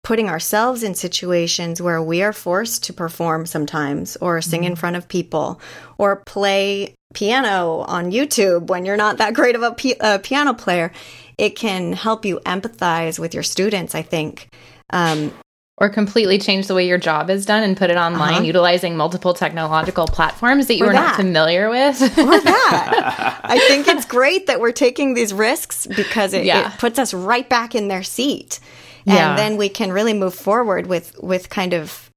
[0.02, 4.80] putting ourselves in situations where we are forced to perform sometimes or sing in mm-hmm.
[4.80, 5.61] front of people
[5.98, 10.53] or play piano on YouTube when you're not that great of a, p- a piano
[10.53, 10.92] player,
[11.38, 14.48] it can help you empathize with your students, I think.
[14.90, 15.33] Um,
[15.77, 18.42] or completely change the way your job is done and put it online uh-huh.
[18.42, 21.03] utilizing multiple technological platforms that you or are that.
[21.03, 22.00] not familiar with.
[22.00, 23.40] or that.
[23.44, 26.72] I think it's great that we're taking these risks because it, yeah.
[26.72, 28.61] it puts us right back in their seat.
[29.07, 29.37] And yeah.
[29.37, 32.11] then we can really move forward with with kind of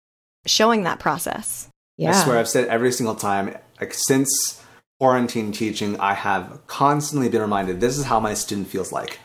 [0.46, 1.68] showing that process.
[1.98, 2.12] Yeah.
[2.12, 4.64] I swear I've said every single time, like since
[5.00, 9.20] quarantine teaching, I have constantly been reminded this is how my student feels like.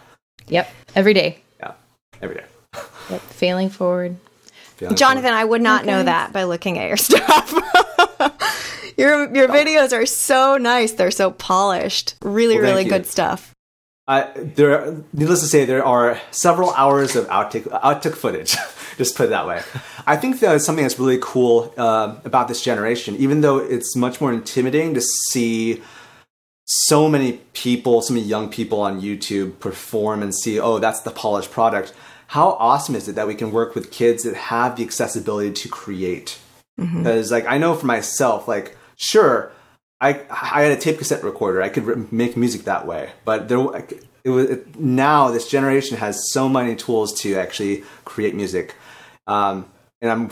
[0.48, 0.70] Yep.
[0.94, 1.38] Every day.
[1.58, 1.72] Yeah.
[2.20, 2.44] Every day.
[3.10, 3.20] Yep.
[3.20, 4.16] Failing forward.
[4.76, 5.38] Failing Jonathan, forward.
[5.38, 5.90] I would not okay.
[5.90, 7.52] know that by looking at your stuff.
[8.96, 10.92] your your videos are so nice.
[10.92, 12.14] They're so polished.
[12.22, 13.52] Really, well, really good stuff.
[14.06, 18.56] Uh, there, needless to say, there are several hours of outtake outtake footage.
[18.98, 19.62] Just put it that way.
[20.06, 24.20] I think that something that's really cool uh, about this generation, even though it's much
[24.20, 25.00] more intimidating to
[25.30, 25.82] see
[26.64, 31.10] so many people, so many young people on YouTube perform and see, oh, that's the
[31.10, 31.92] polished product
[32.32, 35.68] how awesome is it that we can work with kids that have the accessibility to
[35.68, 36.38] create?
[36.80, 37.02] Mm-hmm.
[37.02, 39.52] Because like I know for myself, like sure,
[40.00, 43.48] I I had a tape cassette recorder, I could re- make music that way, but
[43.48, 43.58] there
[44.24, 48.76] it was it, now this generation has so many tools to actually create music,
[49.26, 50.30] um, and I'm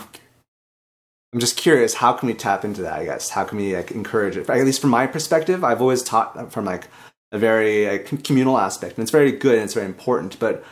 [1.33, 2.99] I'm just curious, how can we tap into that?
[2.99, 4.49] I guess how can we like, encourage it?
[4.49, 6.87] At least from my perspective, I've always taught from like
[7.31, 10.63] a very like, communal aspect, and it's very good and it's very important, but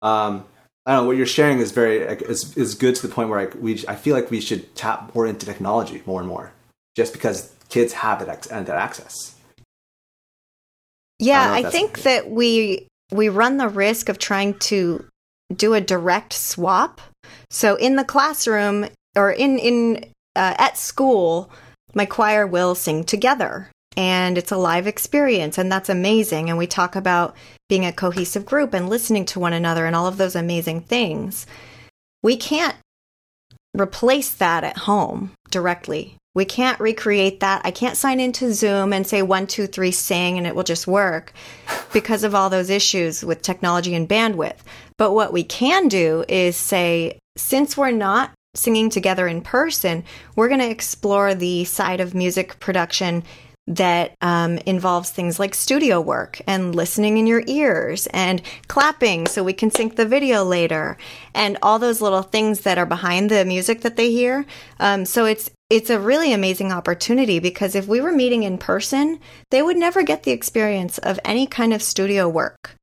[0.00, 0.44] um,
[0.86, 3.40] I don't know what you're sharing is very is is good to the point where
[3.40, 6.52] I, we I feel like we should tap more into technology more and more,
[6.96, 9.34] just because kids have that that access.
[11.18, 15.06] Yeah, I, I think that we we run the risk of trying to
[15.54, 17.00] do a direct swap.
[17.50, 20.04] So in the classroom or in in
[20.34, 21.50] uh, at school,
[21.94, 26.50] my choir will sing together, and it's a live experience, and that's amazing.
[26.50, 27.34] And we talk about
[27.68, 31.46] being a cohesive group and listening to one another and all of those amazing things.
[32.22, 32.76] We can't
[33.74, 36.16] replace that at home directly.
[36.34, 37.62] We can't recreate that.
[37.64, 40.86] I can't sign into Zoom and say one, two, three, sing, and it will just
[40.86, 41.32] work
[41.94, 44.58] because of all those issues with technology and bandwidth.
[44.98, 50.04] But what we can do is say, since we're not singing together in person,
[50.34, 53.22] we're going to explore the side of music production
[53.68, 59.42] that um, involves things like studio work and listening in your ears and clapping so
[59.42, 60.96] we can sync the video later
[61.34, 64.46] and all those little things that are behind the music that they hear.
[64.78, 69.18] Um, so it's it's a really amazing opportunity because if we were meeting in person,
[69.50, 72.75] they would never get the experience of any kind of studio work.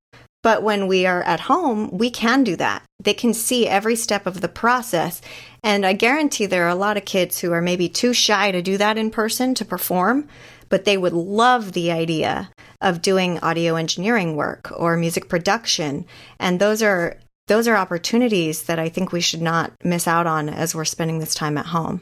[0.43, 2.83] But when we are at home, we can do that.
[3.01, 5.21] They can see every step of the process.
[5.63, 8.61] And I guarantee there are a lot of kids who are maybe too shy to
[8.61, 10.27] do that in person to perform
[10.73, 12.49] but they would love the idea
[12.81, 16.03] of doing audio engineering work or music production.
[16.39, 20.49] And those are those are opportunities that I think we should not miss out on
[20.49, 22.01] as we're spending this time at home.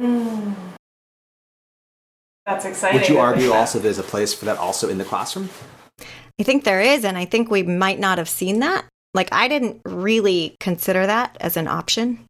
[0.00, 0.54] Mm.
[2.46, 3.00] That's exciting.
[3.00, 5.48] Would you argue also there's a place for that also in the classroom?
[6.40, 8.86] I think there is, and I think we might not have seen that.
[9.12, 12.24] Like, I didn't really consider that as an option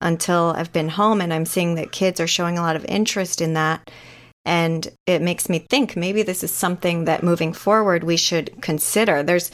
[0.00, 3.42] until I've been home and I'm seeing that kids are showing a lot of interest
[3.42, 3.90] in that.
[4.46, 9.22] And it makes me think maybe this is something that moving forward we should consider.
[9.22, 9.50] There's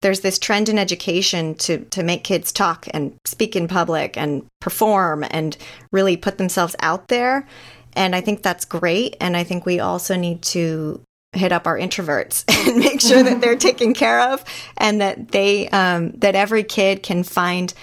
[0.00, 4.44] there's this trend in education to to make kids talk and speak in public and
[4.60, 5.56] perform and
[5.92, 7.48] really put themselves out there
[7.94, 11.00] and i think that's great and i think we also need to
[11.34, 14.44] hit up our introverts and make sure that they're taken care of
[14.76, 17.74] and that they um, that every kid can find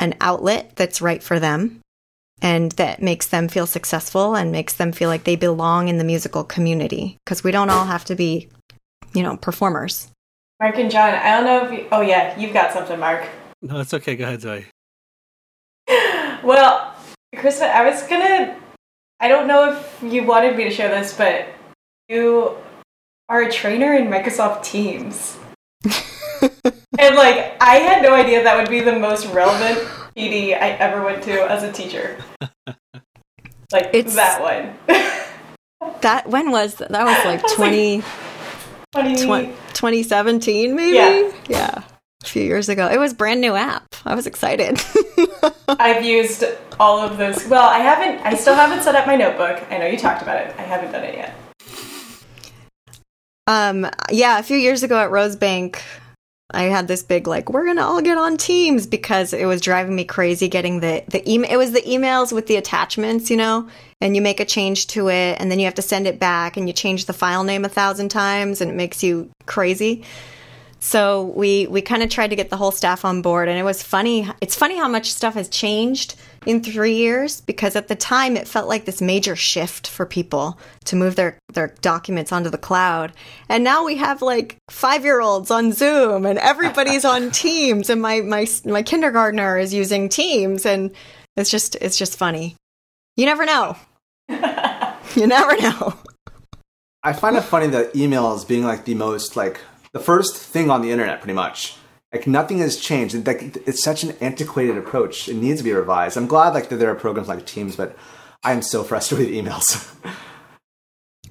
[0.00, 1.80] an outlet that's right for them
[2.40, 6.04] and that makes them feel successful and makes them feel like they belong in the
[6.04, 8.48] musical community because we don't all have to be
[9.14, 10.08] you know performers
[10.60, 13.24] Mark and John, I don't know if you, oh yeah, you've got something, Mark.
[13.62, 14.16] No, it's okay.
[14.16, 14.66] Go ahead, Zoe.
[16.44, 16.94] Well,
[17.34, 18.56] Krista, I was gonna.
[19.18, 21.48] I don't know if you wanted me to share this, but
[22.08, 22.56] you
[23.28, 25.36] are a trainer in Microsoft Teams.
[25.84, 29.78] and like, I had no idea that would be the most relevant
[30.16, 32.16] PD I ever went to as a teacher.
[33.70, 34.74] Like It's- that one.
[36.00, 38.00] that when was that, that was like 20
[38.94, 39.16] Funny.
[39.26, 41.30] Twen- 2017 maybe Yeah.
[41.50, 41.82] yeah
[42.24, 44.80] a few years ago it was brand new app i was excited
[45.68, 46.44] I've used
[46.80, 47.46] all of those.
[47.46, 48.24] Well, I haven't.
[48.24, 49.62] I still haven't set up my notebook.
[49.70, 50.54] I know you talked about it.
[50.58, 51.34] I haven't done it yet.
[53.48, 55.80] Um yeah a few years ago at rosebank
[56.50, 59.96] i had this big like we're gonna all get on teams because it was driving
[59.96, 63.68] me crazy getting the the email it was the emails with the attachments you know
[64.00, 66.56] and you make a change to it and then you have to send it back
[66.56, 70.04] and you change the file name a thousand times and it makes you crazy
[70.80, 73.64] So we we kind of tried to get the whole staff on board, and it
[73.64, 74.28] was funny.
[74.40, 76.14] It's funny how much stuff has changed
[76.48, 80.58] in three years because at the time it felt like this major shift for people
[80.86, 83.12] to move their their documents onto the cloud,
[83.50, 88.00] and now we have like five year olds on Zoom, and everybody's on Teams, and
[88.00, 90.90] my my my kindergartner is using Teams, and
[91.36, 92.56] it's just it's just funny.
[93.14, 93.76] You never know.
[94.30, 95.98] you never know.
[97.02, 99.60] I find it funny that emails being like the most like
[99.92, 101.76] the first thing on the internet, pretty much.
[102.12, 103.14] Like nothing has changed.
[103.14, 105.28] It- Like it's such an antiquated approach.
[105.28, 106.16] It needs to be revised.
[106.16, 107.96] I'm glad like that there are programs like Teams, but
[108.42, 109.94] I am so frustrated with emails.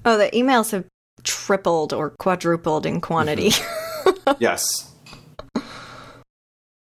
[0.04, 0.84] Oh, the emails have
[1.24, 3.50] tripled or quadrupled in quantity.
[3.50, 4.32] Mm-hmm.
[4.38, 4.92] yes.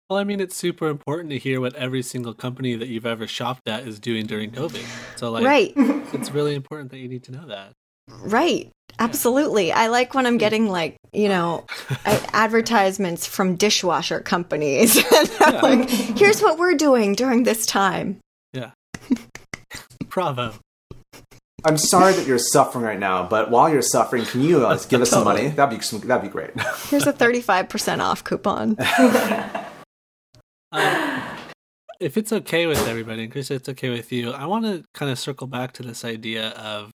[0.09, 3.27] Well, I mean, it's super important to hear what every single company that you've ever
[3.27, 4.85] shopped at is doing during COVID.
[5.19, 5.73] So, like, right.
[5.77, 7.73] it's really important that you need to know that.
[8.21, 8.71] Right.
[8.99, 9.73] Absolutely.
[9.73, 11.67] I like when I'm getting like, you know,
[12.33, 14.97] advertisements from dishwasher companies.
[15.13, 15.61] and I'm Yeah.
[15.63, 18.19] like, here's what we're doing during this time.
[18.53, 18.73] Yeah.
[20.09, 20.55] Bravo.
[21.65, 25.01] I'm sorry that you're suffering right now, but while you're suffering, can you uh, give
[25.01, 25.49] us some money?
[25.49, 26.51] That'd be that'd be great.
[26.89, 28.77] Here's a 35% off coupon.
[30.73, 31.37] Um,
[32.01, 35.11] if it's okay with everybody, and Chris, it's okay with you, I want to kind
[35.13, 36.93] of circle back to this idea of like,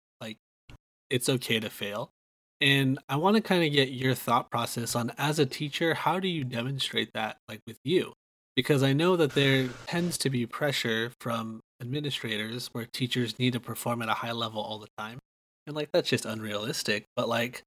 [1.09, 2.11] it's okay to fail.
[2.59, 6.19] And I want to kind of get your thought process on as a teacher, how
[6.19, 8.13] do you demonstrate that like with you?
[8.55, 13.59] Because I know that there tends to be pressure from administrators where teachers need to
[13.59, 15.19] perform at a high level all the time.
[15.67, 17.05] And like that's just unrealistic.
[17.15, 17.61] But like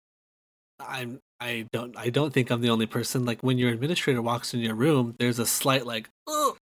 [0.81, 3.25] I'm I don't I don't think I'm the only person.
[3.25, 6.09] Like when your administrator walks in your room, there's a slight like,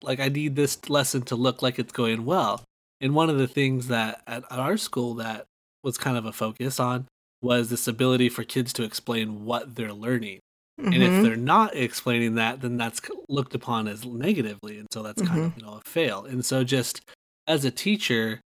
[0.01, 2.63] like I need this lesson to look like it's going well.
[2.99, 5.45] And one of the things that at, at our school that
[5.87, 7.07] was kind of a focus on
[7.41, 10.39] was this ability for kids to explain what they're learning.
[10.77, 11.21] And if Mhm.
[11.23, 15.57] they're not explaining that, then that's looked upon as negatively, and so that's kind of
[15.57, 16.25] you know a fail.
[16.25, 17.01] And so, just
[17.47, 18.41] as a teacher,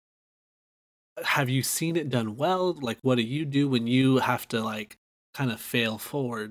[1.23, 2.75] have you seen it done well?
[2.75, 4.97] Like, what do you do when you have to like
[5.33, 6.51] kind of fail forward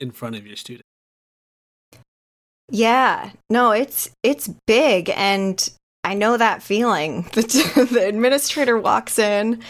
[0.00, 0.84] in front of your student?
[2.70, 5.66] Yeah, no, it's it's big, and
[6.04, 7.22] I know that feeling.
[7.32, 9.62] The, the administrator walks in,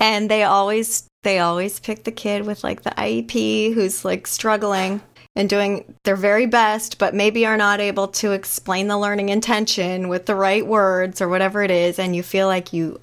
[0.00, 5.00] and they always they always pick the kid with like the IEP who's like struggling
[5.34, 10.08] and doing their very best, but maybe are not able to explain the learning intention
[10.08, 13.00] with the right words or whatever it is, and you feel like you.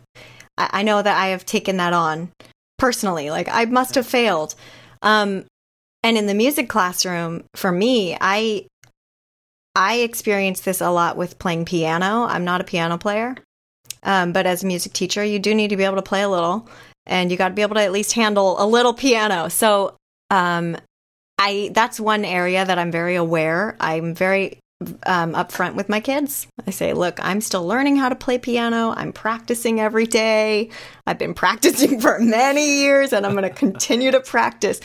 [0.57, 2.31] I, I know that I have taken that on
[2.77, 3.29] personally.
[3.29, 4.55] Like I must have failed.
[5.01, 5.45] Um,
[6.03, 8.67] and in the music classroom, for me, I
[9.75, 12.25] I experience this a lot with playing piano.
[12.25, 13.35] I'm not a piano player,
[14.03, 16.29] um, but as a music teacher, you do need to be able to play a
[16.29, 16.69] little,
[17.05, 19.49] and you got to be able to at least handle a little piano.
[19.49, 19.95] So,
[20.29, 20.77] um,
[21.37, 23.75] I that's one area that I'm very aware.
[23.79, 24.59] I'm very
[25.05, 26.47] um, upfront with my kids.
[26.65, 28.93] I say, look, I'm still learning how to play piano.
[28.95, 30.69] I'm practicing every day.
[31.05, 34.79] I've been practicing for many years, and I'm going to continue to practice.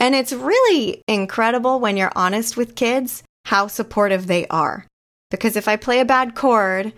[0.00, 4.86] And it's really incredible when you're honest with kids how supportive they are.
[5.30, 6.92] Because if I play a bad chord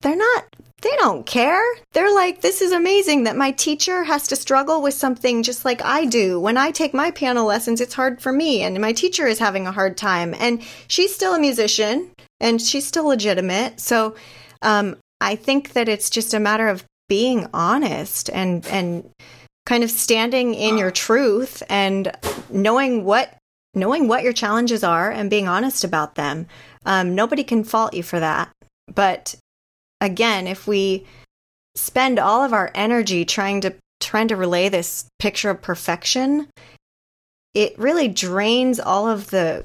[0.00, 0.44] they're not
[0.80, 1.62] they don't care.
[1.92, 5.82] They're like, this is amazing that my teacher has to struggle with something just like
[5.82, 6.38] I do.
[6.38, 9.66] When I take my piano lessons, it's hard for me, and my teacher is having
[9.66, 10.34] a hard time.
[10.38, 13.80] And she's still a musician and she's still legitimate.
[13.80, 14.14] So
[14.62, 19.10] um, I think that it's just a matter of being honest and, and
[19.66, 22.12] kind of standing in your truth and
[22.50, 23.34] knowing what
[23.74, 26.46] knowing what your challenges are and being honest about them.
[26.86, 28.50] Um, nobody can fault you for that.
[28.92, 29.36] But
[30.00, 31.06] again, if we
[31.74, 36.48] spend all of our energy trying to trying to relay this picture of perfection,
[37.54, 39.64] it really drains all of the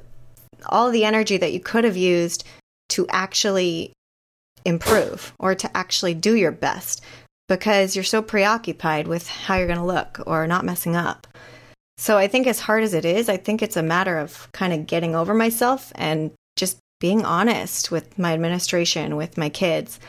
[0.65, 2.45] all of the energy that you could have used
[2.89, 3.91] to actually
[4.65, 7.01] improve or to actually do your best
[7.49, 11.27] because you're so preoccupied with how you're going to look or not messing up.
[11.97, 14.73] So I think as hard as it is, I think it's a matter of kind
[14.73, 19.99] of getting over myself and just being honest with my administration, with my kids.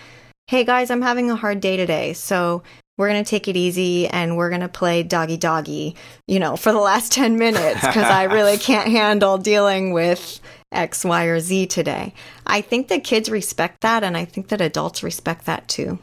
[0.46, 2.12] Hey guys, I'm having a hard day today.
[2.12, 2.62] So
[2.96, 5.96] we're going to take it easy and we're going to play doggy doggy,
[6.28, 10.38] you know, for the last 10 minutes because I really can't handle dealing with
[10.70, 12.14] X, Y, or Z today.
[12.46, 15.98] I think that kids respect that and I think that adults respect that too.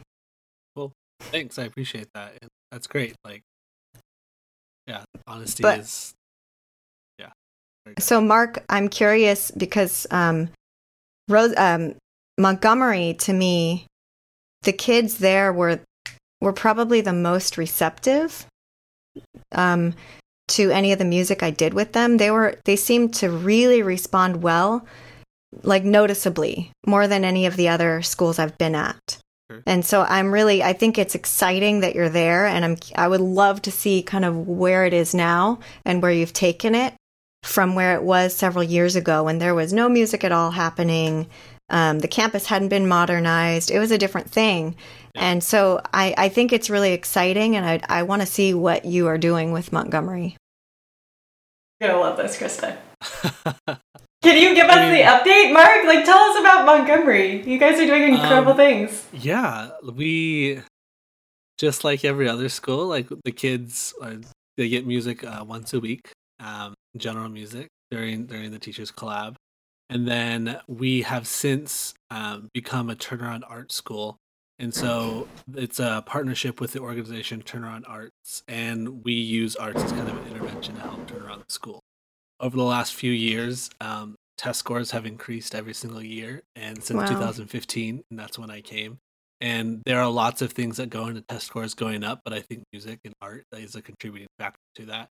[0.76, 1.58] Well, thanks.
[1.58, 2.34] I appreciate that.
[2.70, 3.14] That's great.
[3.24, 3.40] Like,
[4.86, 6.12] yeah, honesty But- is,
[7.18, 7.30] yeah.
[7.98, 10.50] So, Mark, I'm curious because um,
[11.28, 11.94] Rose, um,
[12.38, 13.86] Montgomery, to me,
[14.62, 15.80] the kids there were
[16.40, 18.46] were probably the most receptive
[19.52, 19.94] um,
[20.48, 22.16] to any of the music I did with them.
[22.16, 24.86] They were they seemed to really respond well,
[25.62, 29.18] like noticeably more than any of the other schools I've been at.
[29.66, 33.20] And so I'm really I think it's exciting that you're there and I'm I would
[33.20, 36.94] love to see kind of where it is now and where you've taken it
[37.42, 41.26] from where it was several years ago when there was no music at all happening.
[41.70, 43.70] Um, the campus hadn't been modernized.
[43.70, 44.76] It was a different thing.
[45.14, 48.84] And so I, I think it's really exciting and I, I want to see what
[48.84, 50.36] you are doing with Montgomery.
[51.80, 52.76] You're gonna love this, Krista.
[54.22, 55.84] Can you give us I mean- the update, Mark?
[55.84, 57.42] Like, tell us about Montgomery.
[57.42, 59.04] You guys are doing incredible Um, things.
[59.12, 60.60] yeah, we
[61.58, 64.14] just like every other school, like the kids, are,
[64.56, 69.36] they get music uh, once a week, um, general music during during the teachers collab,
[69.90, 74.16] and then we have since um, become a turnaround art school,
[74.58, 79.92] and so it's a partnership with the organization Turnaround Arts, and we use arts as
[79.92, 81.80] kind of an intervention to help turn around the school.
[82.40, 86.98] Over the last few years, um, test scores have increased every single year, and since
[86.98, 87.06] Wow.
[87.08, 88.98] 2015, and that's when I came.
[89.40, 92.40] And there are lots of things that go into test scores going up, but I
[92.40, 95.08] think music and art is a contributing factor to that.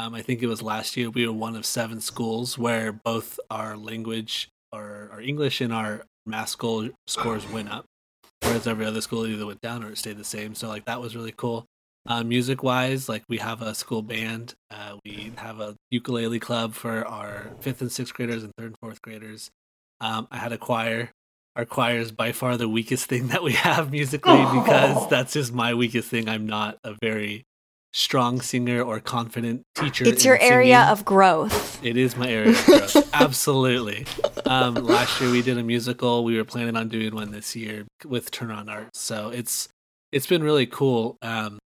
[0.00, 3.38] Um, I think it was last year we were one of seven schools where both
[3.50, 7.84] our language, our, our English, and our math school scores went up,
[8.42, 10.54] whereas every other school either went down or it stayed the same.
[10.54, 11.66] So like that was really cool.
[12.06, 16.72] Uh, music wise, like we have a school band, uh, we have a ukulele club
[16.72, 19.50] for our fifth and sixth graders and third and fourth graders.
[20.00, 21.10] Um, I had a choir.
[21.56, 25.52] Our choir is by far the weakest thing that we have musically because that's just
[25.52, 26.26] my weakest thing.
[26.26, 27.44] I'm not a very
[27.92, 30.06] strong singer or confident teacher.
[30.06, 31.84] It's your area of growth.
[31.84, 33.10] It is my area of growth.
[33.14, 34.06] Absolutely.
[34.46, 36.24] Um, last year we did a musical.
[36.24, 39.00] We were planning on doing one this year with Turnaround Arts.
[39.00, 39.68] So it's
[40.12, 41.58] it's been really cool um,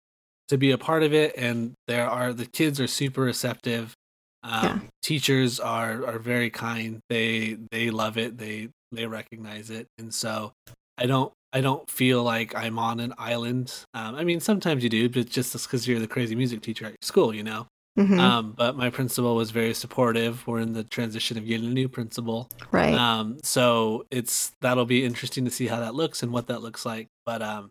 [0.48, 1.34] to be a part of it.
[1.36, 3.94] And there are the kids are super receptive.
[4.42, 4.78] Um, Yeah.
[5.02, 7.00] Teachers are are very kind.
[7.10, 8.38] They they love it.
[8.38, 9.86] They they recognize it.
[9.98, 10.52] And so
[10.96, 13.72] I don't I don't feel like I'm on an island.
[13.94, 16.90] Um, I mean, sometimes you do, but just because you're the crazy music teacher at
[16.90, 17.66] your school, you know.
[17.96, 20.44] Mhm, Um, but my principal was very supportive.
[20.48, 22.48] We're in the transition of getting a new principal.
[22.72, 22.92] right.
[22.92, 26.84] Um, so it's that'll be interesting to see how that looks and what that looks
[26.84, 27.06] like.
[27.24, 27.70] But um,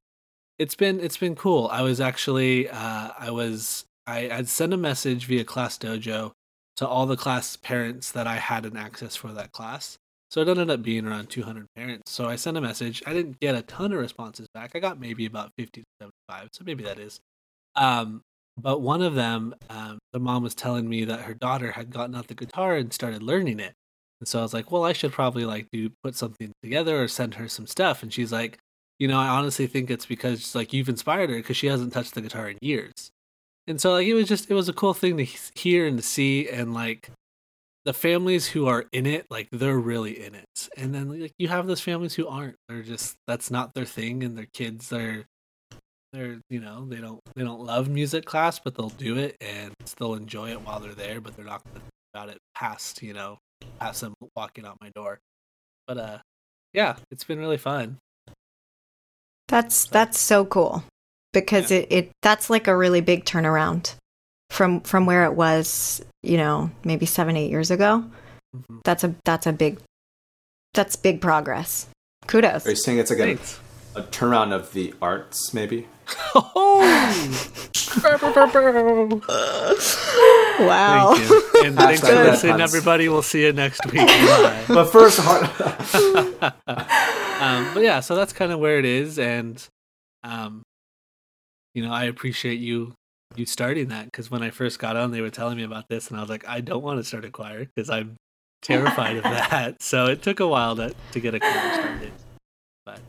[0.58, 1.68] it's been it's been cool.
[1.70, 6.32] I was actually uh, I was I I'd sent a message via Class Dojo
[6.78, 9.98] to all the class parents that I had an access for that class.
[10.34, 12.10] So it ended up being around 200 parents.
[12.10, 13.04] So I sent a message.
[13.06, 14.72] I didn't get a ton of responses back.
[14.74, 16.50] I got maybe about 50 to 75.
[16.54, 17.20] So maybe that is.
[17.76, 18.22] Um,
[18.60, 22.16] but one of them, um, the mom was telling me that her daughter had gotten
[22.16, 23.74] out the guitar and started learning it.
[24.22, 27.08] And so I was like, well, I should probably like do put something together or
[27.08, 28.02] send her some stuff.
[28.02, 28.58] And she's like,
[28.98, 32.16] you know, I honestly think it's because like you've inspired her because she hasn't touched
[32.16, 33.12] the guitar in years.
[33.68, 36.04] And so like it was just it was a cool thing to hear and to
[36.04, 37.12] see and like
[37.86, 40.70] the families who are in it like they're really in it.
[40.78, 42.56] And then like you have those families who aren't.
[42.70, 45.26] They're just that's not their thing and their kids are
[46.14, 49.74] they're you know they don't they don't love music class but they'll do it and
[49.86, 53.14] still enjoy it while they're there but they're not to think about it past you
[53.14, 53.40] know
[53.80, 55.20] past them walking out my door
[55.88, 56.18] but uh
[56.72, 57.98] yeah it's been really fun
[59.48, 60.84] That's that's so cool
[61.34, 63.96] because it, it that's like a really big turnaround
[64.54, 68.06] from from where it was, you know, maybe seven eight years ago.
[68.56, 68.82] Mhm.
[68.84, 69.80] That's a that's a big
[70.74, 71.88] that's big progress.
[72.28, 72.66] Kudos.
[72.66, 75.88] Are you saying it's like a, a turnaround of the arts, maybe?
[80.60, 81.16] Wow.
[81.16, 81.52] Thank you.
[81.66, 83.10] And thanks for listening, everybody.
[83.10, 84.08] We'll see you next week.
[84.68, 85.50] But first, hard-
[87.42, 89.62] um, but yeah, so that's kind of where it is, and
[90.24, 90.62] um,
[91.74, 92.94] you know, I appreciate you
[93.36, 96.10] you starting that because when I first got on, they were telling me about this,
[96.10, 98.16] and I was like, I don't want to start a choir because I'm
[98.62, 99.82] terrified of that.
[99.82, 102.12] So it took a while to to get a choir started.
[102.86, 103.00] But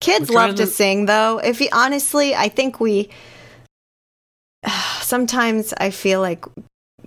[0.00, 1.38] Kids love to to- sing though.
[1.38, 3.10] If you honestly, I think we
[5.00, 6.44] sometimes I feel like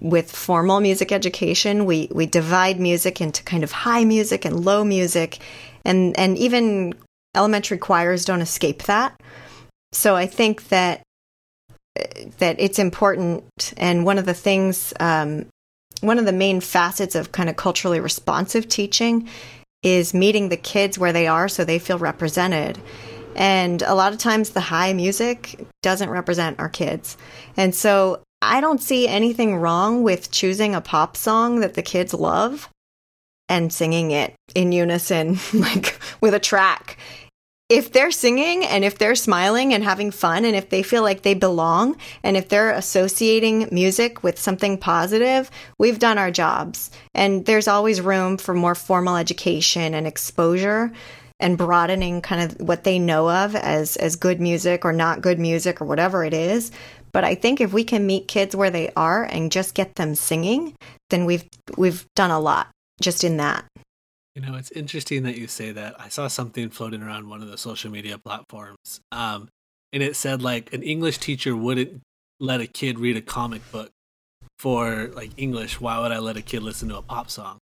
[0.01, 4.83] with formal music education, we we divide music into kind of high music and low
[4.83, 5.39] music
[5.85, 6.93] and and even
[7.35, 9.19] elementary choirs don't escape that.
[9.91, 11.01] So I think that
[12.39, 15.45] that it's important and one of the things um,
[16.01, 19.29] one of the main facets of kind of culturally responsive teaching
[19.83, 22.79] is meeting the kids where they are so they feel represented.
[23.35, 27.17] And a lot of times the high music doesn't represent our kids.
[27.57, 32.13] And so I don't see anything wrong with choosing a pop song that the kids
[32.13, 32.69] love
[33.49, 36.97] and singing it in unison, like with a track.
[37.73, 41.23] If they're singing and if they're smiling and having fun and if they feel like
[41.23, 45.49] they belong and if they're associating music with something positive,
[45.79, 46.91] we've done our jobs.
[47.15, 50.91] And there's always room for more formal education and exposure
[51.39, 55.39] and broadening kind of what they know of as as good music or not good
[55.39, 56.71] music or whatever it is.
[57.11, 60.13] But I think if we can meet kids where they are and just get them
[60.13, 60.75] singing,
[61.09, 62.67] then we've we've done a lot
[63.01, 63.65] just in that.
[64.35, 65.99] You know, it's interesting that you say that.
[65.99, 69.49] I saw something floating around one of the social media platforms, um,
[69.91, 72.01] and it said like an English teacher wouldn't
[72.39, 73.91] let a kid read a comic book
[74.57, 75.79] for like English.
[75.79, 77.59] Why would I let a kid listen to a pop song?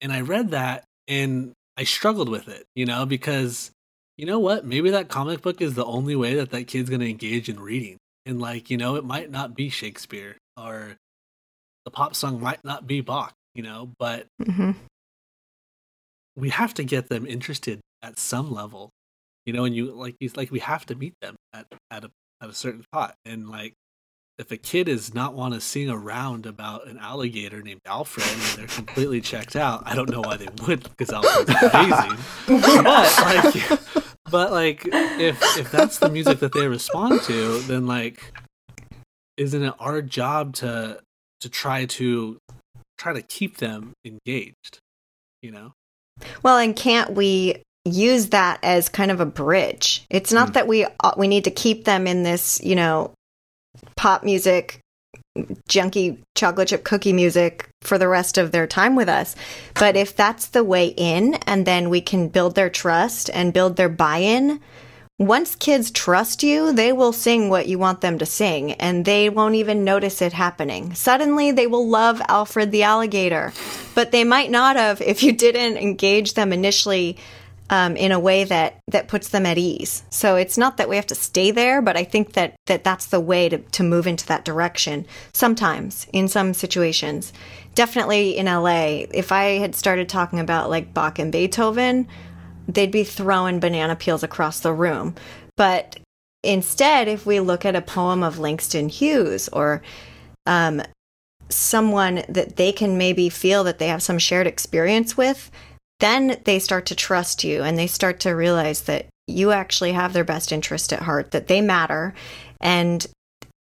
[0.00, 3.70] And I read that and I struggled with it, you know, because
[4.18, 4.64] you know what?
[4.64, 7.58] Maybe that comic book is the only way that that kid's going to engage in
[7.58, 7.96] reading.
[8.26, 10.96] And like, you know, it might not be Shakespeare or
[11.84, 14.72] the pop song might not be Bach, you know, but hmm
[16.36, 18.90] we have to get them interested at some level
[19.46, 22.10] you know and you like you like we have to meet them at at a
[22.42, 23.74] at a certain spot and like
[24.38, 28.40] if a kid is not want to sing around about an alligator named Alfred and
[28.58, 32.18] they're completely checked out, I don't know why they would because Alfred's amazing.
[32.48, 38.32] but like, but like, if if that's the music that they respond to, then like,
[39.36, 41.00] isn't it our job to
[41.40, 42.38] to try to
[42.98, 44.80] try to keep them engaged?
[45.42, 45.72] You know.
[46.42, 50.06] Well, and can't we use that as kind of a bridge?
[50.10, 53.12] It's not that we uh, we need to keep them in this, you know,
[53.96, 54.80] pop music,
[55.68, 59.34] junky chocolate chip cookie music for the rest of their time with us.
[59.74, 63.76] But if that's the way in, and then we can build their trust and build
[63.76, 64.60] their buy-in.
[65.20, 69.28] Once kids trust you, they will sing what you want them to sing and they
[69.30, 70.92] won't even notice it happening.
[70.92, 73.52] Suddenly they will love Alfred the alligator,
[73.94, 77.16] but they might not have if you didn't engage them initially
[77.70, 80.02] um, in a way that, that puts them at ease.
[80.10, 83.06] So it's not that we have to stay there, but I think that, that that's
[83.06, 85.06] the way to, to move into that direction.
[85.32, 87.32] Sometimes, in some situations.
[87.76, 92.08] Definitely in LA, if I had started talking about like Bach and Beethoven,
[92.68, 95.14] they'd be throwing banana peels across the room.
[95.56, 95.98] But
[96.42, 99.82] instead, if we look at a poem of Langston Hughes or
[100.46, 100.82] um,
[101.48, 105.50] someone that they can maybe feel that they have some shared experience with,
[106.00, 110.12] then they start to trust you and they start to realize that you actually have
[110.12, 112.14] their best interest at heart, that they matter.
[112.60, 113.06] And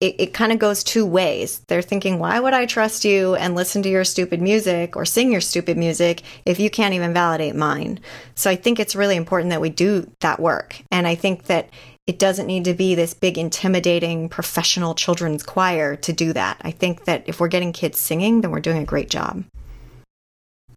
[0.00, 1.60] it, it kind of goes two ways.
[1.68, 5.32] They're thinking, why would I trust you and listen to your stupid music or sing
[5.32, 8.00] your stupid music if you can't even validate mine?
[8.34, 10.82] So I think it's really important that we do that work.
[10.90, 11.70] And I think that
[12.06, 16.58] it doesn't need to be this big, intimidating professional children's choir to do that.
[16.60, 19.44] I think that if we're getting kids singing, then we're doing a great job.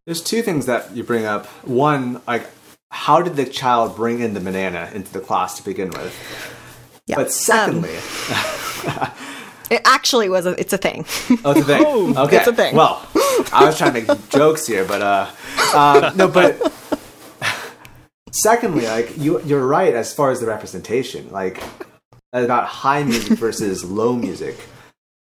[0.05, 1.45] There's two things that you bring up.
[1.67, 2.47] One, like,
[2.89, 6.15] how did the child bring in the banana into the class to begin with?
[7.09, 7.15] Yeah.
[7.15, 7.89] But secondly,
[9.69, 11.05] It actually was a, it's a thing.
[11.45, 12.17] oh, it's a thing.
[12.17, 12.75] okay, it's a thing.
[12.75, 13.07] Well,
[13.53, 15.31] I was trying to make jokes here, but uh,
[15.73, 16.73] uh, no, but
[18.31, 21.61] secondly, like you, you're right as far as the representation, like
[22.33, 24.57] about high music versus low music.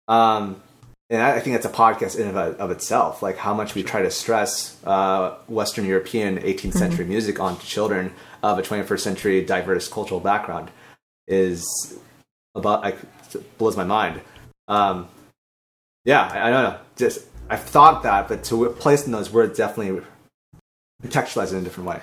[0.06, 0.62] Um,
[1.10, 3.22] and I think that's a podcast in of, of itself.
[3.22, 7.10] Like how much we try to stress uh, Western European 18th century mm-hmm.
[7.10, 8.12] music onto children
[8.44, 10.70] of a 21st century diverse cultural background
[11.26, 11.98] is
[12.54, 12.96] about like
[13.58, 14.20] blows my mind.
[14.68, 15.08] Um,
[16.04, 16.78] yeah, I, I, don't know.
[16.96, 20.02] Just I've thought that, but to place in those words definitely
[21.02, 22.00] contextualize it in a different way.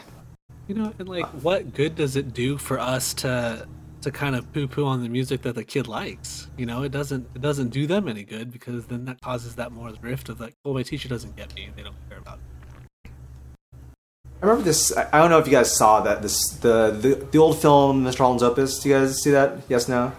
[0.68, 3.68] You know, and like, what good does it do for us to
[4.02, 6.50] to kind of poo poo on the music that the kid likes?
[6.58, 9.72] You know, it doesn't it doesn't do them any good because then that causes that
[9.72, 12.38] more rift of like, well, my teacher doesn't get me, they don't care about.
[12.38, 12.53] It.
[14.44, 14.91] I remember this.
[14.98, 16.22] I don't know if you guys saw that.
[16.22, 18.18] This the the, the old film Mr.
[18.18, 18.80] Holland's Opus.
[18.80, 19.60] Do you guys see that?
[19.70, 20.12] Yes, no.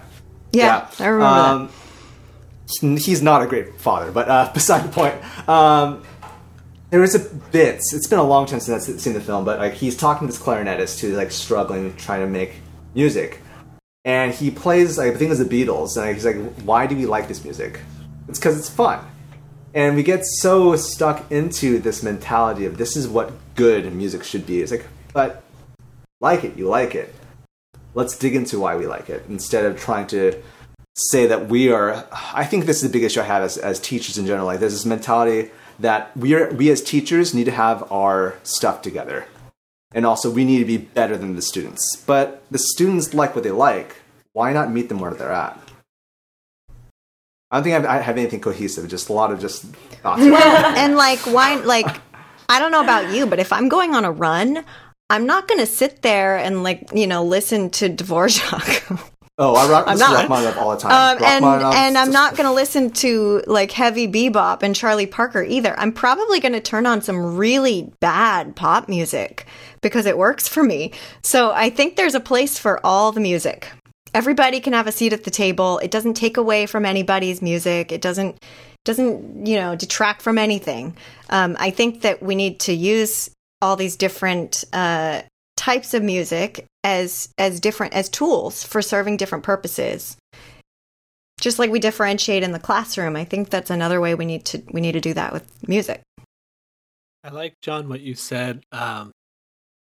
[0.51, 1.05] Yeah, yeah.
[1.05, 1.71] I remember um,
[2.81, 3.03] that.
[3.03, 5.15] He's not a great father, but uh, beside the point.
[5.47, 6.03] Um,
[6.89, 7.19] there was a
[7.53, 7.83] bit.
[7.93, 10.33] It's been a long time since I've seen the film, but like he's talking to
[10.33, 12.55] this clarinetist who's like struggling trying to make
[12.95, 13.43] music,
[14.07, 17.05] and he plays like I think it's the Beatles, and he's like, "Why do we
[17.05, 17.79] like this music?
[18.29, 19.05] It's because it's fun."
[19.75, 24.47] And we get so stuck into this mentality of this is what good music should
[24.47, 24.63] be.
[24.63, 25.43] It's like, but
[26.21, 27.15] like it, you like it.
[27.95, 30.41] Let's dig into why we like it instead of trying to
[30.95, 32.07] say that we are.
[32.33, 34.47] I think this is the big issue I have as, as teachers in general.
[34.47, 38.83] Like, there's this mentality that we are we as teachers need to have our stuff
[38.83, 39.27] together
[39.93, 43.45] and also we need to be better than the students but the students like what
[43.45, 43.97] they like
[44.33, 45.59] why not meet them where they're at
[47.55, 49.65] i don't think i have anything cohesive just a lot of just
[50.03, 52.01] thoughts well and like why like
[52.49, 54.65] i don't know about you but if i'm going on a run
[55.11, 59.69] i'm not going to sit there and like you know listen to dvorak Oh, I
[59.69, 61.17] rock, I'm not, Rachmaninoff all the time.
[61.17, 65.43] Um, and and I'm not going to listen to like heavy bebop and Charlie Parker
[65.43, 65.77] either.
[65.77, 69.47] I'm probably going to turn on some really bad pop music
[69.81, 70.93] because it works for me.
[71.23, 73.73] So I think there's a place for all the music.
[74.15, 75.79] Everybody can have a seat at the table.
[75.79, 77.93] It doesn't take away from anybody's music.
[77.93, 78.43] It doesn't
[78.85, 80.97] doesn't you know detract from anything.
[81.31, 85.23] Um, I think that we need to use all these different uh,
[85.57, 90.17] types of music as as different as tools for serving different purposes
[91.41, 94.63] just like we differentiate in the classroom i think that's another way we need to
[94.73, 96.03] we need to do that with music
[97.23, 99.11] i like john what you said um,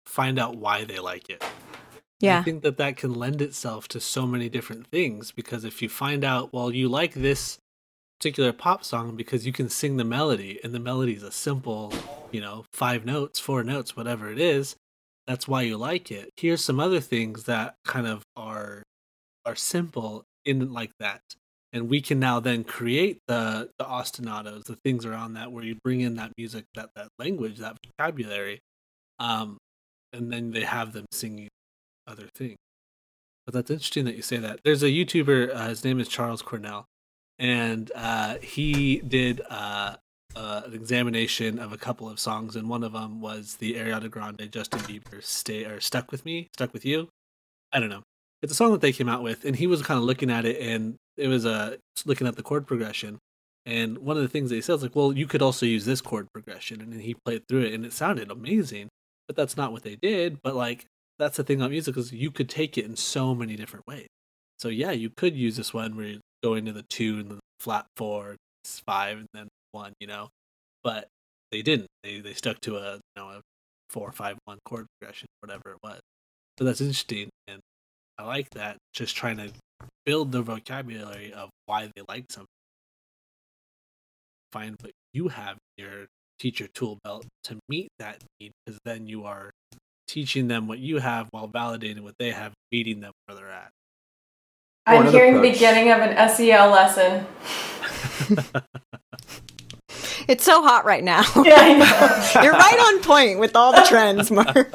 [0.07, 1.43] find out why they like it
[2.23, 5.83] yeah i think that that can lend itself to so many different things because if
[5.83, 7.59] you find out well you like this
[8.19, 11.93] particular pop song because you can sing the melody and the melody is a simple
[12.31, 14.77] you know five notes four notes whatever it is
[15.27, 16.31] that's why you like it.
[16.37, 18.83] Here's some other things that kind of are
[19.45, 21.21] are simple in like that.
[21.73, 25.77] And we can now then create the the ostinatos, the things around that where you
[25.85, 28.61] bring in that music, that that language, that vocabulary.
[29.19, 29.59] Um
[30.13, 31.49] and then they have them singing
[32.07, 32.57] other things.
[33.47, 34.61] But that's interesting that you say that.
[34.65, 36.87] There's a YouTuber, uh, his name is Charles Cornell,
[37.39, 39.97] and uh, he did uh,
[40.37, 44.11] uh, an examination of a couple of songs, and one of them was the Ariana
[44.11, 47.09] Grande Justin Bieber "Stay" or "Stuck with Me," "Stuck with You."
[47.73, 48.03] I don't know.
[48.43, 50.45] It's a song that they came out with, and he was kind of looking at
[50.45, 53.19] it, and it was uh, looking at the chord progression.
[53.65, 56.01] And one of the things that he says, like, well, you could also use this
[56.01, 58.89] chord progression, and he played through it, and it sounded amazing.
[59.29, 60.43] But that's not what they did.
[60.43, 60.87] But like,
[61.19, 64.09] that's the thing about music is you could take it in so many different ways.
[64.59, 67.41] So yeah, you could use this one where you go into the two and the
[67.61, 68.37] flat four,
[68.87, 70.29] five, and then one, you know,
[70.83, 71.09] but
[71.51, 71.89] they didn't.
[72.03, 73.41] They they stuck to a you know a
[73.91, 76.01] four five one chord progression, whatever it was.
[76.59, 77.61] So that's interesting, and
[78.19, 78.77] I like that.
[78.93, 79.53] Just trying to
[80.05, 82.47] build the vocabulary of why they like something.
[84.53, 86.07] Find what you have in your
[86.39, 89.51] teacher tool belt to meet that need, because then you are
[90.13, 93.71] teaching them what you have while validating what they have, meeting them where they're at.
[94.85, 97.27] I'm hearing the beginning of an SEL lesson.
[100.29, 101.25] It's so hot right now.
[101.45, 102.43] Yeah, I know.
[102.43, 104.73] You're right on point with all the trends, Mark.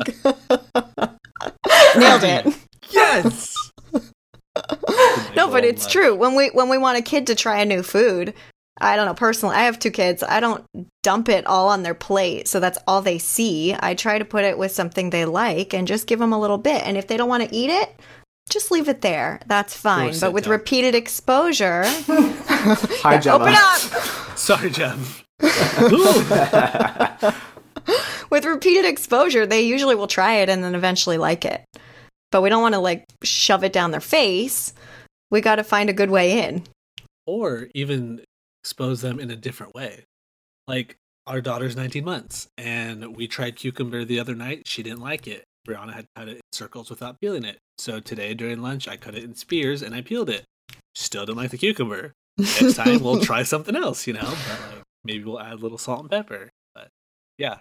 [1.96, 2.58] Nailed it.
[2.90, 3.56] Yes.
[5.38, 6.14] no, but it's true.
[6.16, 8.34] When we when we want a kid to try a new food,
[8.80, 9.56] I don't know personally.
[9.56, 10.24] I have two kids.
[10.24, 10.64] I don't
[11.04, 13.76] dump it all on their plate, so that's all they see.
[13.80, 16.58] I try to put it with something they like and just give them a little
[16.58, 16.86] bit.
[16.86, 17.96] And if they don't want to eat it,
[18.50, 19.42] just leave it there.
[19.48, 20.18] That's fine.
[20.20, 20.52] But with down.
[20.52, 23.44] repeated exposure, Hi, Gemma.
[23.44, 23.80] Open up.
[24.38, 25.04] Sorry, Jem.
[28.30, 31.64] With repeated exposure, they usually will try it and then eventually like it.
[32.32, 34.74] But we don't want to like shove it down their face.
[35.32, 36.64] We got to find a good way in.
[37.26, 38.22] Or even
[38.68, 40.04] expose them in a different way.
[40.68, 44.64] Like our daughter's 19 months and we tried cucumber the other night.
[44.68, 45.46] She didn't like it.
[45.66, 47.60] Brianna had cut it in circles without peeling it.
[47.78, 50.44] So today during lunch, I cut it in spears and I peeled it.
[50.96, 52.12] Still didn't like the cucumber.
[52.38, 54.22] next time we'll try something else, you know.
[54.22, 56.50] But like maybe we'll add a little salt and pepper.
[56.76, 56.90] But
[57.38, 57.60] yeah,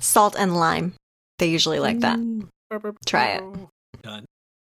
[0.00, 0.94] Salt and lime.
[1.38, 2.18] They usually like that.
[2.18, 2.48] Mm.
[3.06, 3.42] Try it.
[4.02, 4.20] Done.
[4.22, 4.26] Big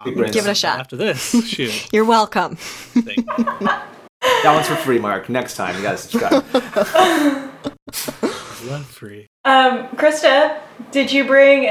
[0.00, 0.34] I'm gonna brains.
[0.34, 0.78] Give it a shot.
[0.78, 1.44] after this.
[1.46, 1.88] Shoot.
[1.92, 2.58] You're welcome.
[4.22, 4.42] Thank you.
[4.42, 5.28] That one's for free, Mark.
[5.28, 6.44] Next time, you gotta subscribe.
[8.66, 9.26] Love free.
[9.44, 10.60] Um, Krista,
[10.90, 11.66] did you bring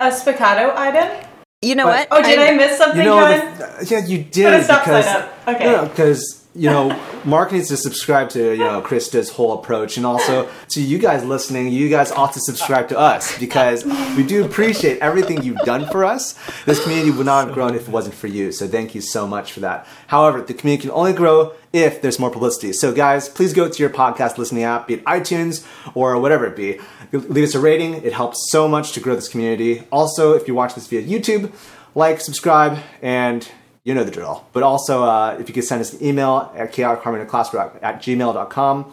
[0.00, 1.26] a spiccato item?
[1.62, 2.10] You know What?
[2.10, 2.24] what?
[2.24, 3.58] Oh, did I, miss something, you know, John?
[3.58, 5.48] the, yeah, you Put a did stop sign because up.
[5.48, 5.64] Okay.
[5.64, 10.04] no, because you know, Mark needs to subscribe to you know Krista's whole approach, and
[10.04, 13.84] also to you guys listening, you guys ought to subscribe to us because
[14.16, 16.38] we do appreciate everything you've done for us.
[16.64, 18.52] This community would not have grown if it wasn't for you.
[18.52, 19.86] So thank you so much for that.
[20.08, 22.74] However, the community can only grow if there's more publicity.
[22.74, 26.56] So guys, please go to your podcast listening app, be it iTunes or whatever it
[26.56, 26.80] be.
[27.12, 27.94] Leave us a rating.
[27.94, 29.86] It helps so much to grow this community.
[29.90, 31.52] Also, if you watch this via YouTube,
[31.94, 33.50] like, subscribe, and
[33.84, 34.44] you know the drill.
[34.52, 38.92] But also, uh, if you could send us an email at chaoticharmonyclassroom at gmail.com,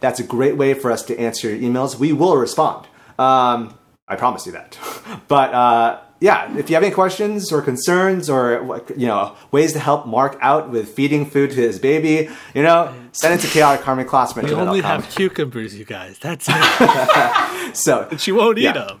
[0.00, 1.98] that's a great way for us to answer your emails.
[1.98, 2.86] We will respond.
[3.18, 3.74] Um,
[4.06, 4.78] I promise you that.
[5.28, 9.78] but uh, yeah, if you have any questions or concerns or you know ways to
[9.80, 14.38] help Mark out with feeding food to his baby, you know, send it to chaoticharmonyclassroom
[14.38, 16.18] at We only have cucumbers, you guys.
[16.20, 17.76] That's it.
[17.76, 18.72] So she won't eat Yeah.
[18.72, 19.00] them.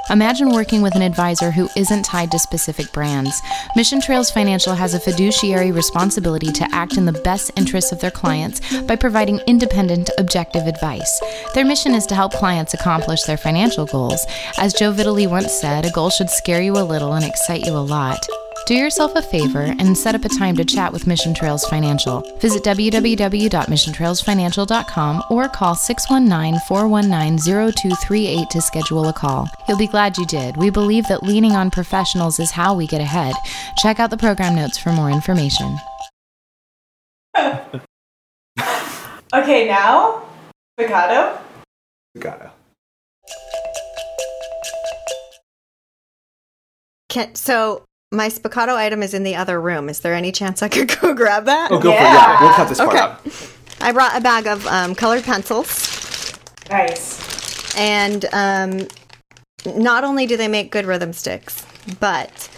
[0.11, 3.41] Imagine working with an advisor who isn't tied to specific brands.
[3.77, 8.11] Mission Trails Financial has a fiduciary responsibility to act in the best interests of their
[8.11, 11.21] clients by providing independent, objective advice.
[11.53, 14.25] Their mission is to help clients accomplish their financial goals.
[14.57, 17.71] As Joe Vitale once said, a goal should scare you a little and excite you
[17.71, 18.27] a lot.
[18.67, 22.21] Do yourself a favor and set up a time to chat with Mission Trails Financial.
[22.39, 29.47] Visit www.missiontrailsfinancial.com or call 619-419-0238 to schedule a call.
[29.67, 30.55] You'll be glad you did.
[30.57, 33.33] We believe that leaning on professionals is how we get ahead.
[33.77, 35.77] Check out the program notes for more information.
[39.33, 40.23] Okay, now
[40.77, 41.39] spiccato.
[42.19, 42.51] gotta.
[47.07, 49.87] Can, so my spiccato item is in the other room.
[49.89, 51.71] Is there any chance I could go grab that?
[51.71, 52.01] Oh, go for it.
[52.01, 52.13] Yeah.
[52.13, 52.99] Yeah, we'll cut this part Okay.
[52.99, 53.21] out.
[53.81, 56.37] I brought a bag of um, colored pencils,
[56.69, 57.75] Nice.
[57.75, 58.87] and um,
[59.75, 61.65] not only do they make good rhythm sticks,
[61.99, 62.49] but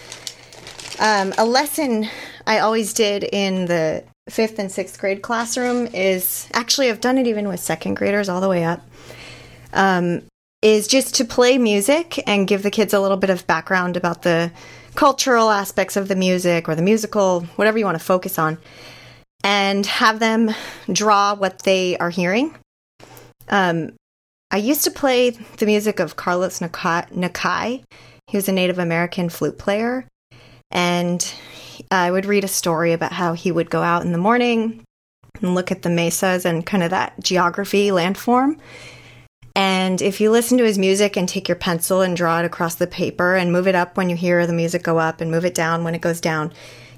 [1.00, 2.08] um, a lesson
[2.46, 7.26] I always did in the fifth and sixth grade classroom is actually I've done it
[7.26, 8.82] even with second graders all the way up.
[9.72, 10.22] Um,
[10.62, 14.22] is just to play music and give the kids a little bit of background about
[14.22, 14.50] the
[14.94, 18.58] cultural aspects of the music or the musical, whatever you want to focus on,
[19.42, 20.50] and have them
[20.92, 22.54] draw what they are hearing.
[23.48, 23.92] Um,
[24.50, 27.10] I used to play the music of Carlos Nakai.
[27.10, 27.82] Nakai.
[28.28, 30.06] He was a Native American flute player,
[30.70, 31.34] and
[31.90, 34.84] I would read a story about how he would go out in the morning
[35.42, 38.58] and look at the mesas and kind of that geography landform.
[39.56, 42.74] And if you listen to his music and take your pencil and draw it across
[42.74, 45.44] the paper and move it up when you hear the music go up and move
[45.44, 46.52] it down when it goes down,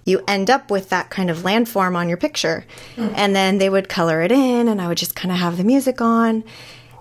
[0.06, 2.64] you end up with that kind of landform on your picture.
[2.96, 5.64] And then they would color it in, and I would just kind of have the
[5.64, 6.44] music on.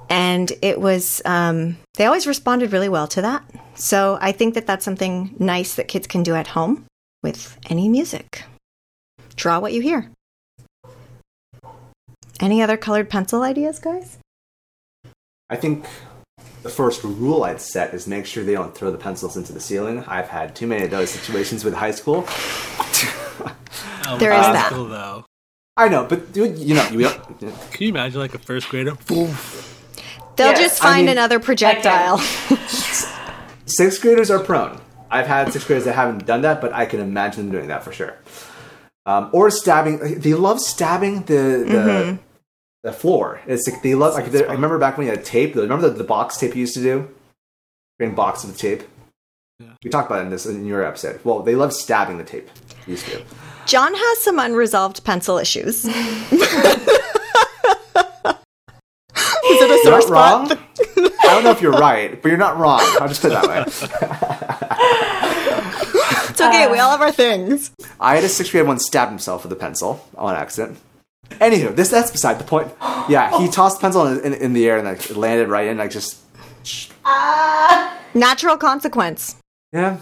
[0.10, 3.44] And it was, um, they always responded really well to that.
[3.76, 6.86] So I think that that's something nice that kids can do at home
[7.24, 8.44] with any music.
[9.36, 10.12] Draw what you hear.
[12.40, 14.18] Any other colored pencil ideas, guys?
[15.50, 15.86] I think
[16.64, 19.60] the first rule I'd set is make sure they don't throw the pencils into the
[19.60, 20.04] ceiling.
[20.08, 22.28] I've had too many of those situations with high school.
[24.20, 24.72] There is that's that.
[24.72, 25.26] cool, though.
[25.78, 28.94] I know, but dude, you know, you don't, Can you imagine like a first grader?
[29.08, 29.34] Boom.
[30.36, 30.60] They'll Yes.
[30.60, 32.20] just I find mean- another projectile.
[33.66, 34.80] sixth graders are prone.
[35.10, 37.84] I've had sixth graders that haven't done that, but I can imagine them doing that
[37.84, 38.16] for sure.
[39.08, 40.20] Um, or stabbing.
[40.20, 42.20] They love stabbing the the,
[42.86, 43.42] the floor.
[43.48, 44.14] It's like they love.
[44.14, 45.56] Like, I remember back when you had tape.
[45.56, 47.10] Remember the, the box tape you used to do?
[47.98, 48.84] Bring box of the tape.
[49.60, 49.72] Yeah.
[49.84, 51.20] We talked about it in this in your episode.
[51.24, 52.48] Well, they love stabbing the tape.
[52.86, 53.24] Used to.
[53.66, 55.86] John has some unresolved pencil issues.
[59.46, 60.50] Is it a You're sore not spot?
[60.50, 60.60] wrong.
[61.22, 62.82] I don't know if you're right, but you're not wrong.
[63.00, 63.64] I'll just put it that way.
[66.30, 66.70] It's okay.
[66.70, 67.72] we all have our things.
[68.00, 70.78] I had a sixth grade one stab himself with a pencil on accident.
[71.32, 72.72] Anywho, this that's beside the point.
[73.10, 75.68] Yeah, he tossed the pencil in, in, in the air and like it landed right
[75.68, 75.78] in.
[75.78, 76.18] Like just
[77.06, 77.98] Ah.
[78.14, 79.36] Natural consequence.
[79.74, 79.98] yeah,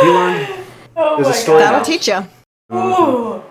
[0.00, 0.48] he learned.
[1.00, 1.64] Oh There's a my story God.
[1.64, 1.84] That'll now.
[1.84, 2.26] teach you.
[2.76, 3.42] Ooh.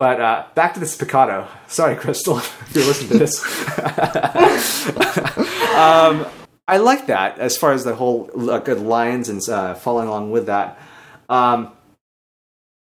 [0.00, 1.46] But uh, back to the spiccato.
[1.68, 3.44] Sorry, Crystal, if you're listening to this.
[5.76, 6.26] um,
[6.66, 10.32] I like that as far as the whole uh, good lines and uh, following along
[10.32, 10.78] with that.
[11.28, 11.70] Um,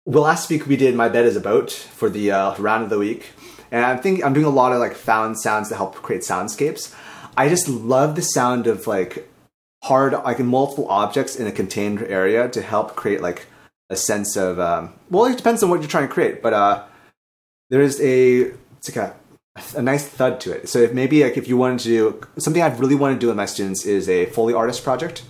[0.05, 2.89] well, last week we did "My Bed Is a Boat" for the uh, round of
[2.89, 3.27] the week,
[3.71, 6.93] and I think I'm doing a lot of like found sounds to help create soundscapes.
[7.35, 9.29] I just love the sound of like
[9.83, 13.45] hard, like multiple objects in a contained area to help create like
[13.89, 16.83] a sense of um, well it depends on what you're trying to create but uh
[17.69, 19.15] there's a it's like a,
[19.75, 20.69] a nice thud to it.
[20.69, 23.27] So if maybe like if you wanted to do something I've really want to do
[23.27, 25.23] with my students is a foley artist project.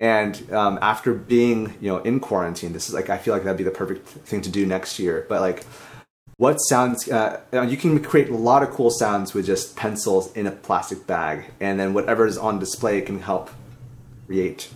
[0.00, 3.56] And um, after being you know in quarantine this is like i feel like that'd
[3.56, 5.26] be the perfect thing to do next year.
[5.28, 5.64] But like
[6.36, 10.46] what sounds uh, you can create a lot of cool sounds with just pencils in
[10.46, 13.50] a plastic bag and then whatever is on display can help
[14.26, 14.70] create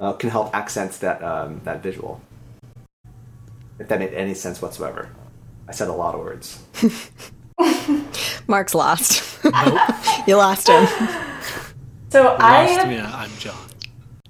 [0.00, 2.20] uh, can help accent that um, that visual.
[3.78, 5.08] If that made any sense whatsoever,
[5.68, 6.62] I said a lot of words.
[8.46, 9.38] Mark's lost.
[10.26, 10.88] you lost him.
[12.10, 13.68] So I Lost have me, I'm John.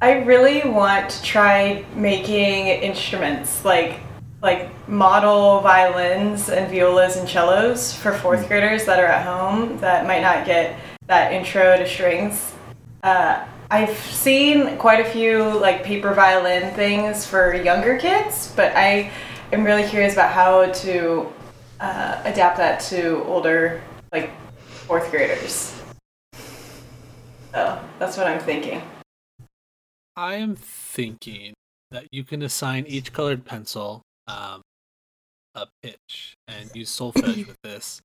[0.02, 4.00] I really want to try making instruments like
[4.40, 10.06] like model violins and violas and cellos for fourth graders that are at home that
[10.06, 12.52] might not get that intro to strings.
[13.02, 19.10] Uh, I've seen quite a few like paper violin things for younger kids, but I
[19.52, 21.32] am really curious about how to
[21.80, 23.82] uh, adapt that to older
[24.12, 25.74] like fourth graders.
[27.52, 28.82] So that's what I'm thinking.
[30.16, 31.54] I am thinking
[31.90, 34.62] that you can assign each colored pencil um,
[35.54, 38.00] a pitch and use solfege with this.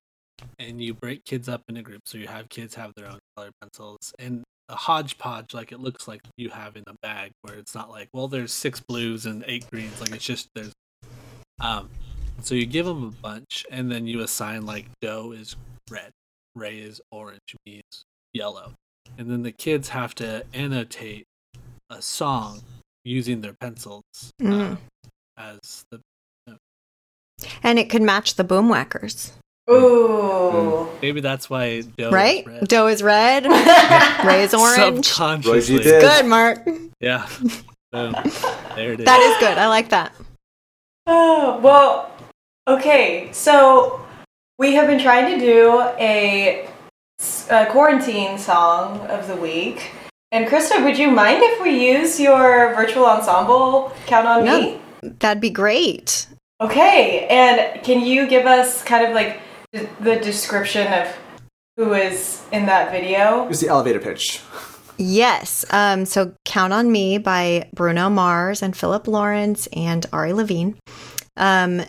[0.58, 3.54] And you break kids up into groups, so you have kids have their own colored
[3.62, 7.76] pencils and a hodgepodge, like it looks like you have in a bag, where it's
[7.76, 10.00] not like, well, there's six blues and eight greens.
[10.02, 10.72] Like it's just there's.
[11.60, 11.90] Um,
[12.42, 15.56] so you give them a bunch, and then you assign like joe is
[15.92, 16.12] red,
[16.56, 18.04] Re is orange, mi is
[18.34, 18.74] yellow,
[19.18, 21.26] and then the kids have to annotate
[21.90, 22.62] a song
[23.06, 24.04] using their pencils
[24.42, 24.74] Mm.
[24.74, 24.78] uh,
[25.38, 26.00] as the
[27.64, 29.32] And it could match the boomwhackers.
[29.70, 30.50] Ooh.
[30.54, 31.02] Mm.
[31.02, 32.40] maybe that's why Do right?
[32.42, 32.68] is red.
[32.68, 35.06] Do is red, Re is orange.
[35.08, 36.02] Subconsciously, did.
[36.02, 36.68] Good, Mark.
[37.00, 37.28] yeah.
[37.92, 38.14] Boom.
[38.76, 39.06] There it is.
[39.06, 39.58] That is good.
[39.58, 40.14] I like that.
[41.08, 42.12] Oh, well,
[42.68, 43.30] okay.
[43.32, 44.04] So
[44.60, 46.68] we have been trying to do a
[47.70, 49.92] quarantine song of the week.
[50.32, 54.60] And Krista, would you mind if we use your virtual ensemble Count on No.
[54.60, 54.80] Me?
[55.20, 56.28] That'd be great.
[56.64, 57.28] Okay.
[57.30, 59.40] And can you give us kind of like
[59.72, 61.08] the- the description of
[61.78, 63.44] who is in that video?
[63.46, 64.42] Here's the elevator pitch.
[64.98, 65.66] Yes.
[65.72, 70.78] Um, so Count on Me by Bruno Mars and Philip Lawrence and Ari Levine.
[71.36, 71.82] Um,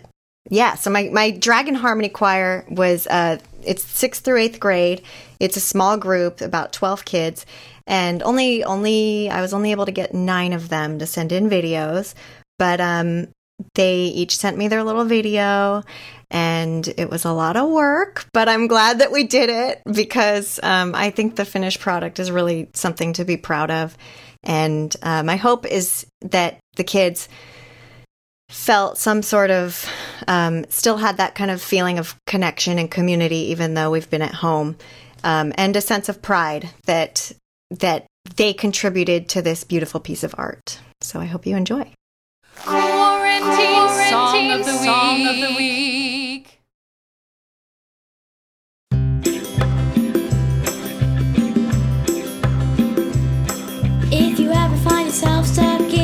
[0.49, 5.01] yeah, so my, my Dragon Harmony Choir was uh it's sixth through eighth grade.
[5.39, 7.45] It's a small group, about twelve kids,
[7.87, 11.49] and only only I was only able to get nine of them to send in
[11.49, 12.13] videos.
[12.59, 13.29] But um
[13.73, 15.83] they each sent me their little video
[16.31, 20.59] and it was a lot of work, but I'm glad that we did it because
[20.63, 23.97] um, I think the finished product is really something to be proud of.
[24.43, 27.29] And uh, my hope is that the kids
[28.49, 29.89] felt some sort of,
[30.27, 34.21] um, still had that kind of feeling of connection and community, even though we've been
[34.21, 34.77] at home,
[35.23, 37.31] um, and a sense of pride that
[37.71, 40.79] that they contributed to this beautiful piece of art.
[41.01, 41.91] So I hope you enjoy.
[43.45, 46.59] Quarantine, song, of the, week.
[54.11, 55.94] If you ever find yourself stuck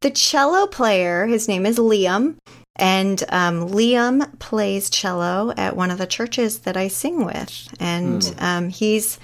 [0.00, 2.36] The cello player, his name is Liam,
[2.76, 8.34] and um, Liam plays cello at one of the churches that I sing with, and
[8.38, 9.18] um, he's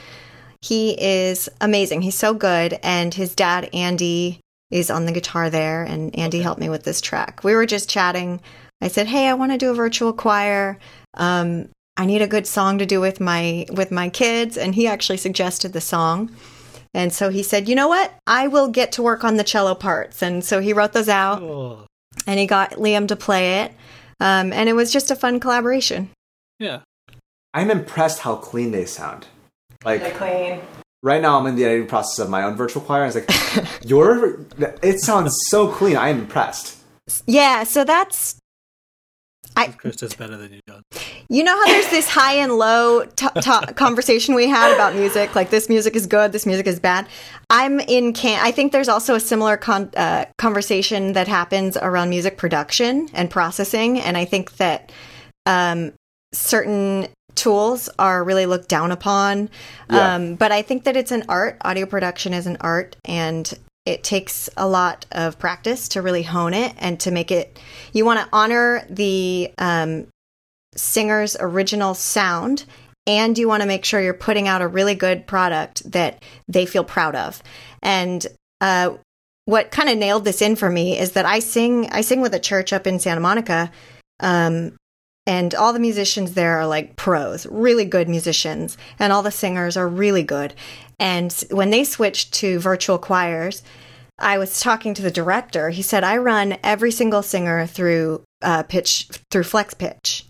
[0.61, 2.03] he is amazing.
[2.03, 4.41] He's so good, and his dad Andy
[4.73, 7.45] is on the guitar there, and Andy helped me with this track.
[7.45, 8.41] We were just chatting.
[8.81, 10.81] I said, "Hey, I want to do a virtual choir.
[11.17, 14.89] Um, I need a good song to do with my with my kids," and he
[14.89, 16.35] actually suggested the song.
[16.95, 18.15] And so he said, "You know what?
[18.27, 21.43] I will get to work on the cello parts." And so he wrote those out,
[21.43, 21.87] Oh,
[22.27, 23.73] and he got Liam to play it.
[24.21, 26.11] Um, and it was just a fun collaboration.
[26.59, 26.81] yeah.
[27.53, 29.27] I'm impressed how clean they sound.
[29.85, 30.61] They're Like clean.
[31.05, 33.05] right now, I'm in the editing process of my own virtual choir.
[33.05, 34.41] and It's like your,
[34.83, 35.97] it sounds so clean.
[35.97, 36.79] I am impressed.
[37.27, 38.37] Yeah, so that's
[39.57, 40.83] I, Krista's better than you, John.
[41.29, 45.35] You know how there's this high and low t- t- conversation we had about music,
[45.35, 47.07] like this music is good, this music is bad.
[47.51, 48.45] I'm in can.
[48.45, 53.31] I think there's also a similar con- uh, conversation that happens around music production and
[53.31, 54.93] processing, and I think that
[55.47, 55.93] um,
[56.33, 59.51] certain tools are really looked down upon.
[59.91, 60.15] Yeah.
[60.15, 61.59] Um, but I think that it's an art.
[61.65, 63.53] Audio production is an art, and
[63.85, 67.59] it takes a lot of practice to really hone it and to make it.
[67.93, 70.07] You want to honor the um,
[70.77, 72.65] singer's original sound,
[73.07, 76.67] and you want to make sure you're putting out a really good product that they
[76.67, 77.43] feel proud of.
[77.83, 78.27] And
[78.61, 78.95] uh,
[79.45, 81.91] what kind of nailed this in for me is that I sing.
[81.91, 83.71] I sing with a church up in Santa Monica.
[84.21, 84.73] Um,
[85.27, 89.77] and all the musicians there are like pros, really good musicians, and all the singers
[89.77, 90.55] are really good.
[90.99, 93.63] And when they switched to virtual choirs,
[94.19, 95.71] I was talking to the director.
[95.71, 100.24] He said, "I run every single singer through uh, pitch through flex pitch.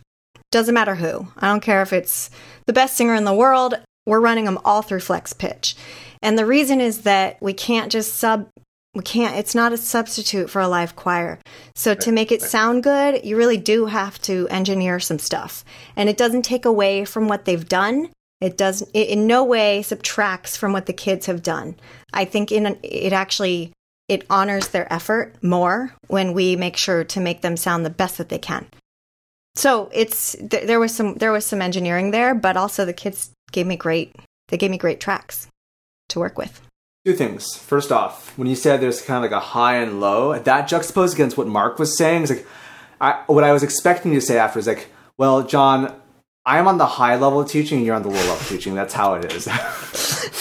[0.55, 1.27] Doesn't matter who.
[1.37, 2.31] I don't care if it's
[2.67, 3.75] the best singer in the world.
[4.07, 5.75] We're running them all through flex pitch.
[6.23, 8.49] And the reason is that we can't just sub.
[8.95, 9.37] We can't.
[9.37, 11.41] It's not a substitute for a live choir.
[11.75, 15.65] So to make it sound good, you really do have to engineer some stuff,
[15.97, 18.11] and it doesn't take away from what they've done.
[18.41, 18.83] It does.
[18.95, 21.75] It in no way subtracts from what the kids have done.
[22.13, 23.73] I think in it actually
[24.09, 28.19] it honors their effort more when we make sure to make them sound the best
[28.19, 28.69] that they can.
[29.57, 33.31] So it's th- there was some there was some engineering there, but also the kids
[33.53, 34.15] gave me great
[34.49, 35.47] they gave me great tracks
[36.11, 36.61] to work with.
[37.07, 37.55] Two things.
[37.57, 41.15] First off, when you said there's kind of like a high and low, that juxtaposed
[41.15, 42.47] against what Mark was saying is like,
[43.01, 44.89] I, what I was expecting you to say after is like,
[45.19, 45.95] well, John,
[46.47, 48.75] I'm on the high level of teaching, and you're on the low level of teaching.
[48.75, 49.47] That's how it is.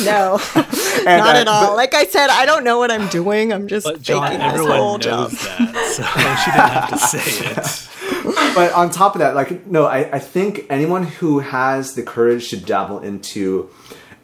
[0.03, 1.67] No, And, not uh, at all.
[1.67, 3.51] but- like I said, I don't know what I'm doing.
[3.53, 5.31] I'm just But John, faking this everyone whole knows job.
[5.31, 6.03] that, so
[6.43, 7.89] she didn't have to say it.
[8.55, 12.49] but on top of that, like no, I, I think anyone who has the courage
[12.49, 13.69] to dabble into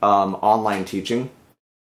[0.02, 1.30] um, online teaching,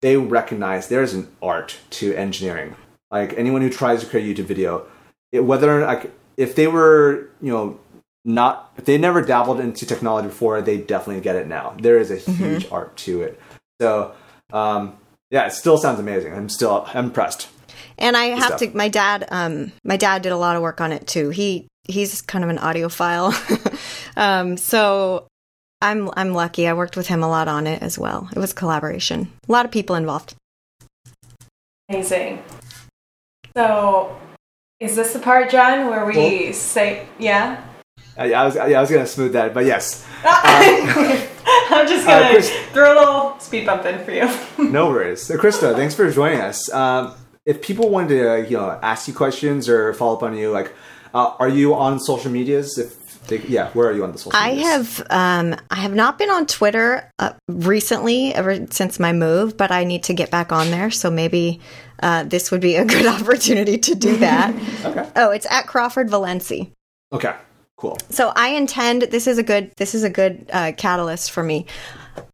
[0.00, 2.74] they recognize there's an art to engineering.
[3.10, 4.86] Like anyone who tries to create a YouTube video,
[5.30, 7.80] it, whether like if they were you know
[8.24, 11.76] not if they never dabbled into technology before, they definitely get it now.
[11.80, 13.40] There is a huge art to it.
[13.80, 14.14] So
[14.52, 14.96] um,
[15.30, 16.32] yeah, it still sounds amazing.
[16.32, 17.48] I'm still I'm impressed.
[17.98, 18.60] And I have stuff.
[18.60, 18.76] to.
[18.76, 21.30] My dad, um, my dad did a lot of work on it too.
[21.30, 23.32] He he's kind of an audiophile,
[24.16, 25.26] um, so
[25.80, 26.66] I'm I'm lucky.
[26.68, 28.28] I worked with him a lot on it as well.
[28.34, 29.32] It was collaboration.
[29.48, 30.34] A lot of people involved.
[31.88, 32.42] Amazing.
[33.56, 34.18] So,
[34.80, 37.62] is this the part, John, where we Well- say, yeah?
[38.18, 42.30] I, I was yeah, I was gonna smooth that, but yes, I'm just Uh, gonna
[42.30, 44.28] Chris- throw a little speed bump in for you.
[44.70, 45.22] No worries.
[45.22, 46.72] So, Krista, thanks for joining us.
[46.72, 47.14] Um,
[47.44, 50.50] if people wanted to, uh, you know, ask you questions or follow up on you,
[50.50, 50.72] like,
[51.14, 52.78] uh, are you on social medias?
[52.78, 54.38] If they, yeah, where are you on the social?
[54.38, 54.66] I medias?
[54.98, 59.70] have um, I have not been on Twitter uh, recently, ever since my move, but
[59.70, 60.90] I need to get back on there.
[60.90, 61.60] So maybe
[62.02, 64.54] uh, this would be a good opportunity to do that.
[64.86, 65.08] Okay.
[65.16, 66.70] Oh, it's at Crawford Valenci.
[67.12, 67.34] Okay.
[67.76, 67.98] Cool.
[68.08, 71.66] So I intend this is a good this is a good uh, catalyst for me.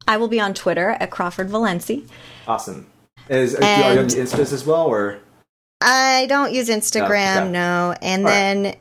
[0.07, 2.07] I will be on Twitter at Crawford Valenci.
[2.47, 2.87] Awesome.
[3.29, 5.19] Is are you on And- Instas as well, or
[5.83, 7.51] I don't use Instagram, okay.
[7.51, 8.35] no, and All right.
[8.35, 8.77] then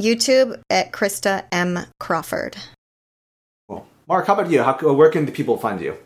[0.00, 2.56] YouTube at Krista M Crawford.
[3.68, 3.86] cool.
[4.08, 4.26] Mark?
[4.26, 4.62] How about you?
[4.62, 5.96] How, where can the people find you?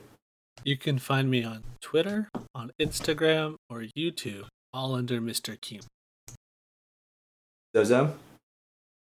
[0.64, 5.58] You can find me on Twitter, on Instagram, or YouTube, all under Mr.
[5.58, 5.84] Keem.
[7.76, 8.14] Zozo.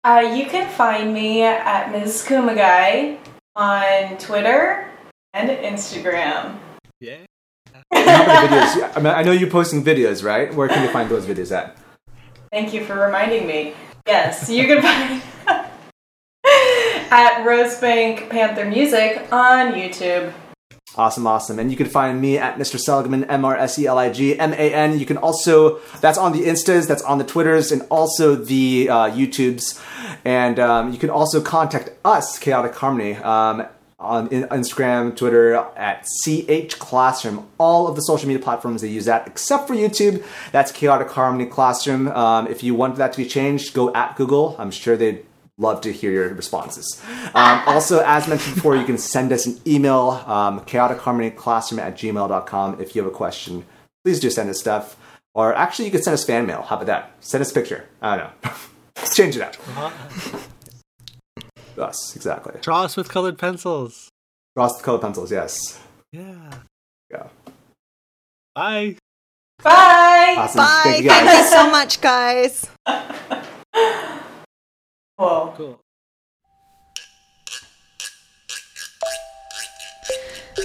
[0.04, 2.24] Uh, you can find me at Ms.
[2.26, 3.18] Kumagai
[3.56, 4.88] on Twitter
[5.34, 6.56] and Instagram.
[7.00, 7.18] Yeah.
[7.92, 8.96] And how many videos?
[8.96, 10.52] I mean, I know you're posting videos, right?
[10.54, 11.76] Where can you find those videos at?
[12.52, 13.74] Thank you for reminding me.
[14.06, 15.22] Yes, you can find
[17.12, 20.32] at Rosebank Panther Music on YouTube.
[20.96, 21.60] Awesome, awesome.
[21.60, 22.78] And you can find me at Mr.
[22.78, 24.98] Seligman, M R S E L I G M A N.
[24.98, 29.10] You can also, that's on the Instas, that's on the Twitters, and also the uh,
[29.10, 29.80] YouTubes.
[30.24, 33.66] And um, you can also contact us, Chaotic Harmony, um,
[34.00, 37.46] on Instagram, Twitter, at CH Classroom.
[37.58, 40.24] All of the social media platforms they use that, except for YouTube.
[40.52, 42.08] That's Chaotic Harmony Classroom.
[42.08, 44.56] Um, if you want that to be changed, go at Google.
[44.58, 45.24] I'm sure they'd
[45.58, 47.00] love to hear your responses.
[47.34, 52.80] Um, also, as mentioned before, you can send us an email, um, chaoticharmonyclassroom at gmail.com
[52.80, 53.64] if you have a question.
[54.02, 54.96] Please do send us stuff.
[55.34, 56.62] Or actually, you could send us fan mail.
[56.62, 57.12] How about that?
[57.20, 57.86] Send us a picture.
[58.02, 58.50] I don't know.
[58.96, 59.56] Let's change it up.
[61.80, 62.54] Us, exactly.
[62.60, 64.08] Draw us with colored pencils.
[64.54, 65.80] Draw us with colored pencils, yes.
[66.12, 66.50] Yeah.
[67.10, 67.28] Yeah.
[68.54, 68.96] Bye.
[69.62, 70.34] Bye.
[70.38, 70.58] Awesome.
[70.58, 70.80] Bye.
[70.84, 72.66] Thank you Thank you so much, guys.
[75.16, 75.54] Whoa.
[75.56, 75.80] Cool.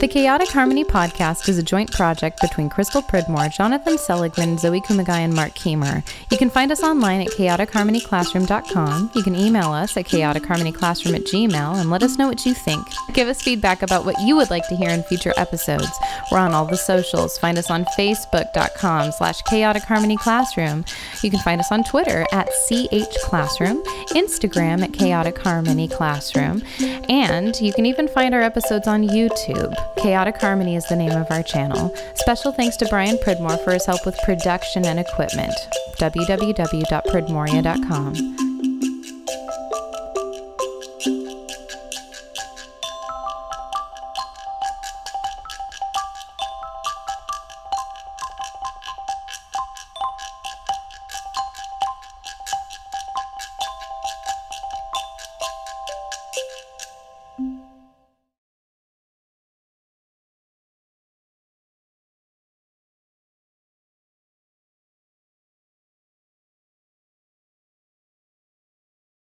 [0.02, 5.10] The Chaotic Harmony podcast is a joint project between Crystal Pridmore, Jonathan Seligman, Zoe Kumagai,
[5.10, 6.04] and Mark Keemer.
[6.30, 9.12] You can find us online at chaoticharmonyclassroom.com.
[9.16, 12.86] You can email us at chaoticharmonyclassroom at gmail and let us know what you think.
[13.14, 15.92] Give us feedback about what you would like to hear in future episodes.
[16.32, 17.38] We're on all the socials.
[17.38, 20.84] Find us on facebook.com slash chaotic harmony classroom.
[21.24, 26.62] You can find us on Twitter at CH Classroom, Instagram at chaotic harmony classroom,
[27.10, 29.76] and you can even find our episodes on YouTube.
[29.98, 31.94] Chaotic Harmony is the name of our channel.
[32.16, 35.54] Special thanks to Brian Pridmore for his help with production and equipment.
[35.98, 38.55] www.pridmoria.com.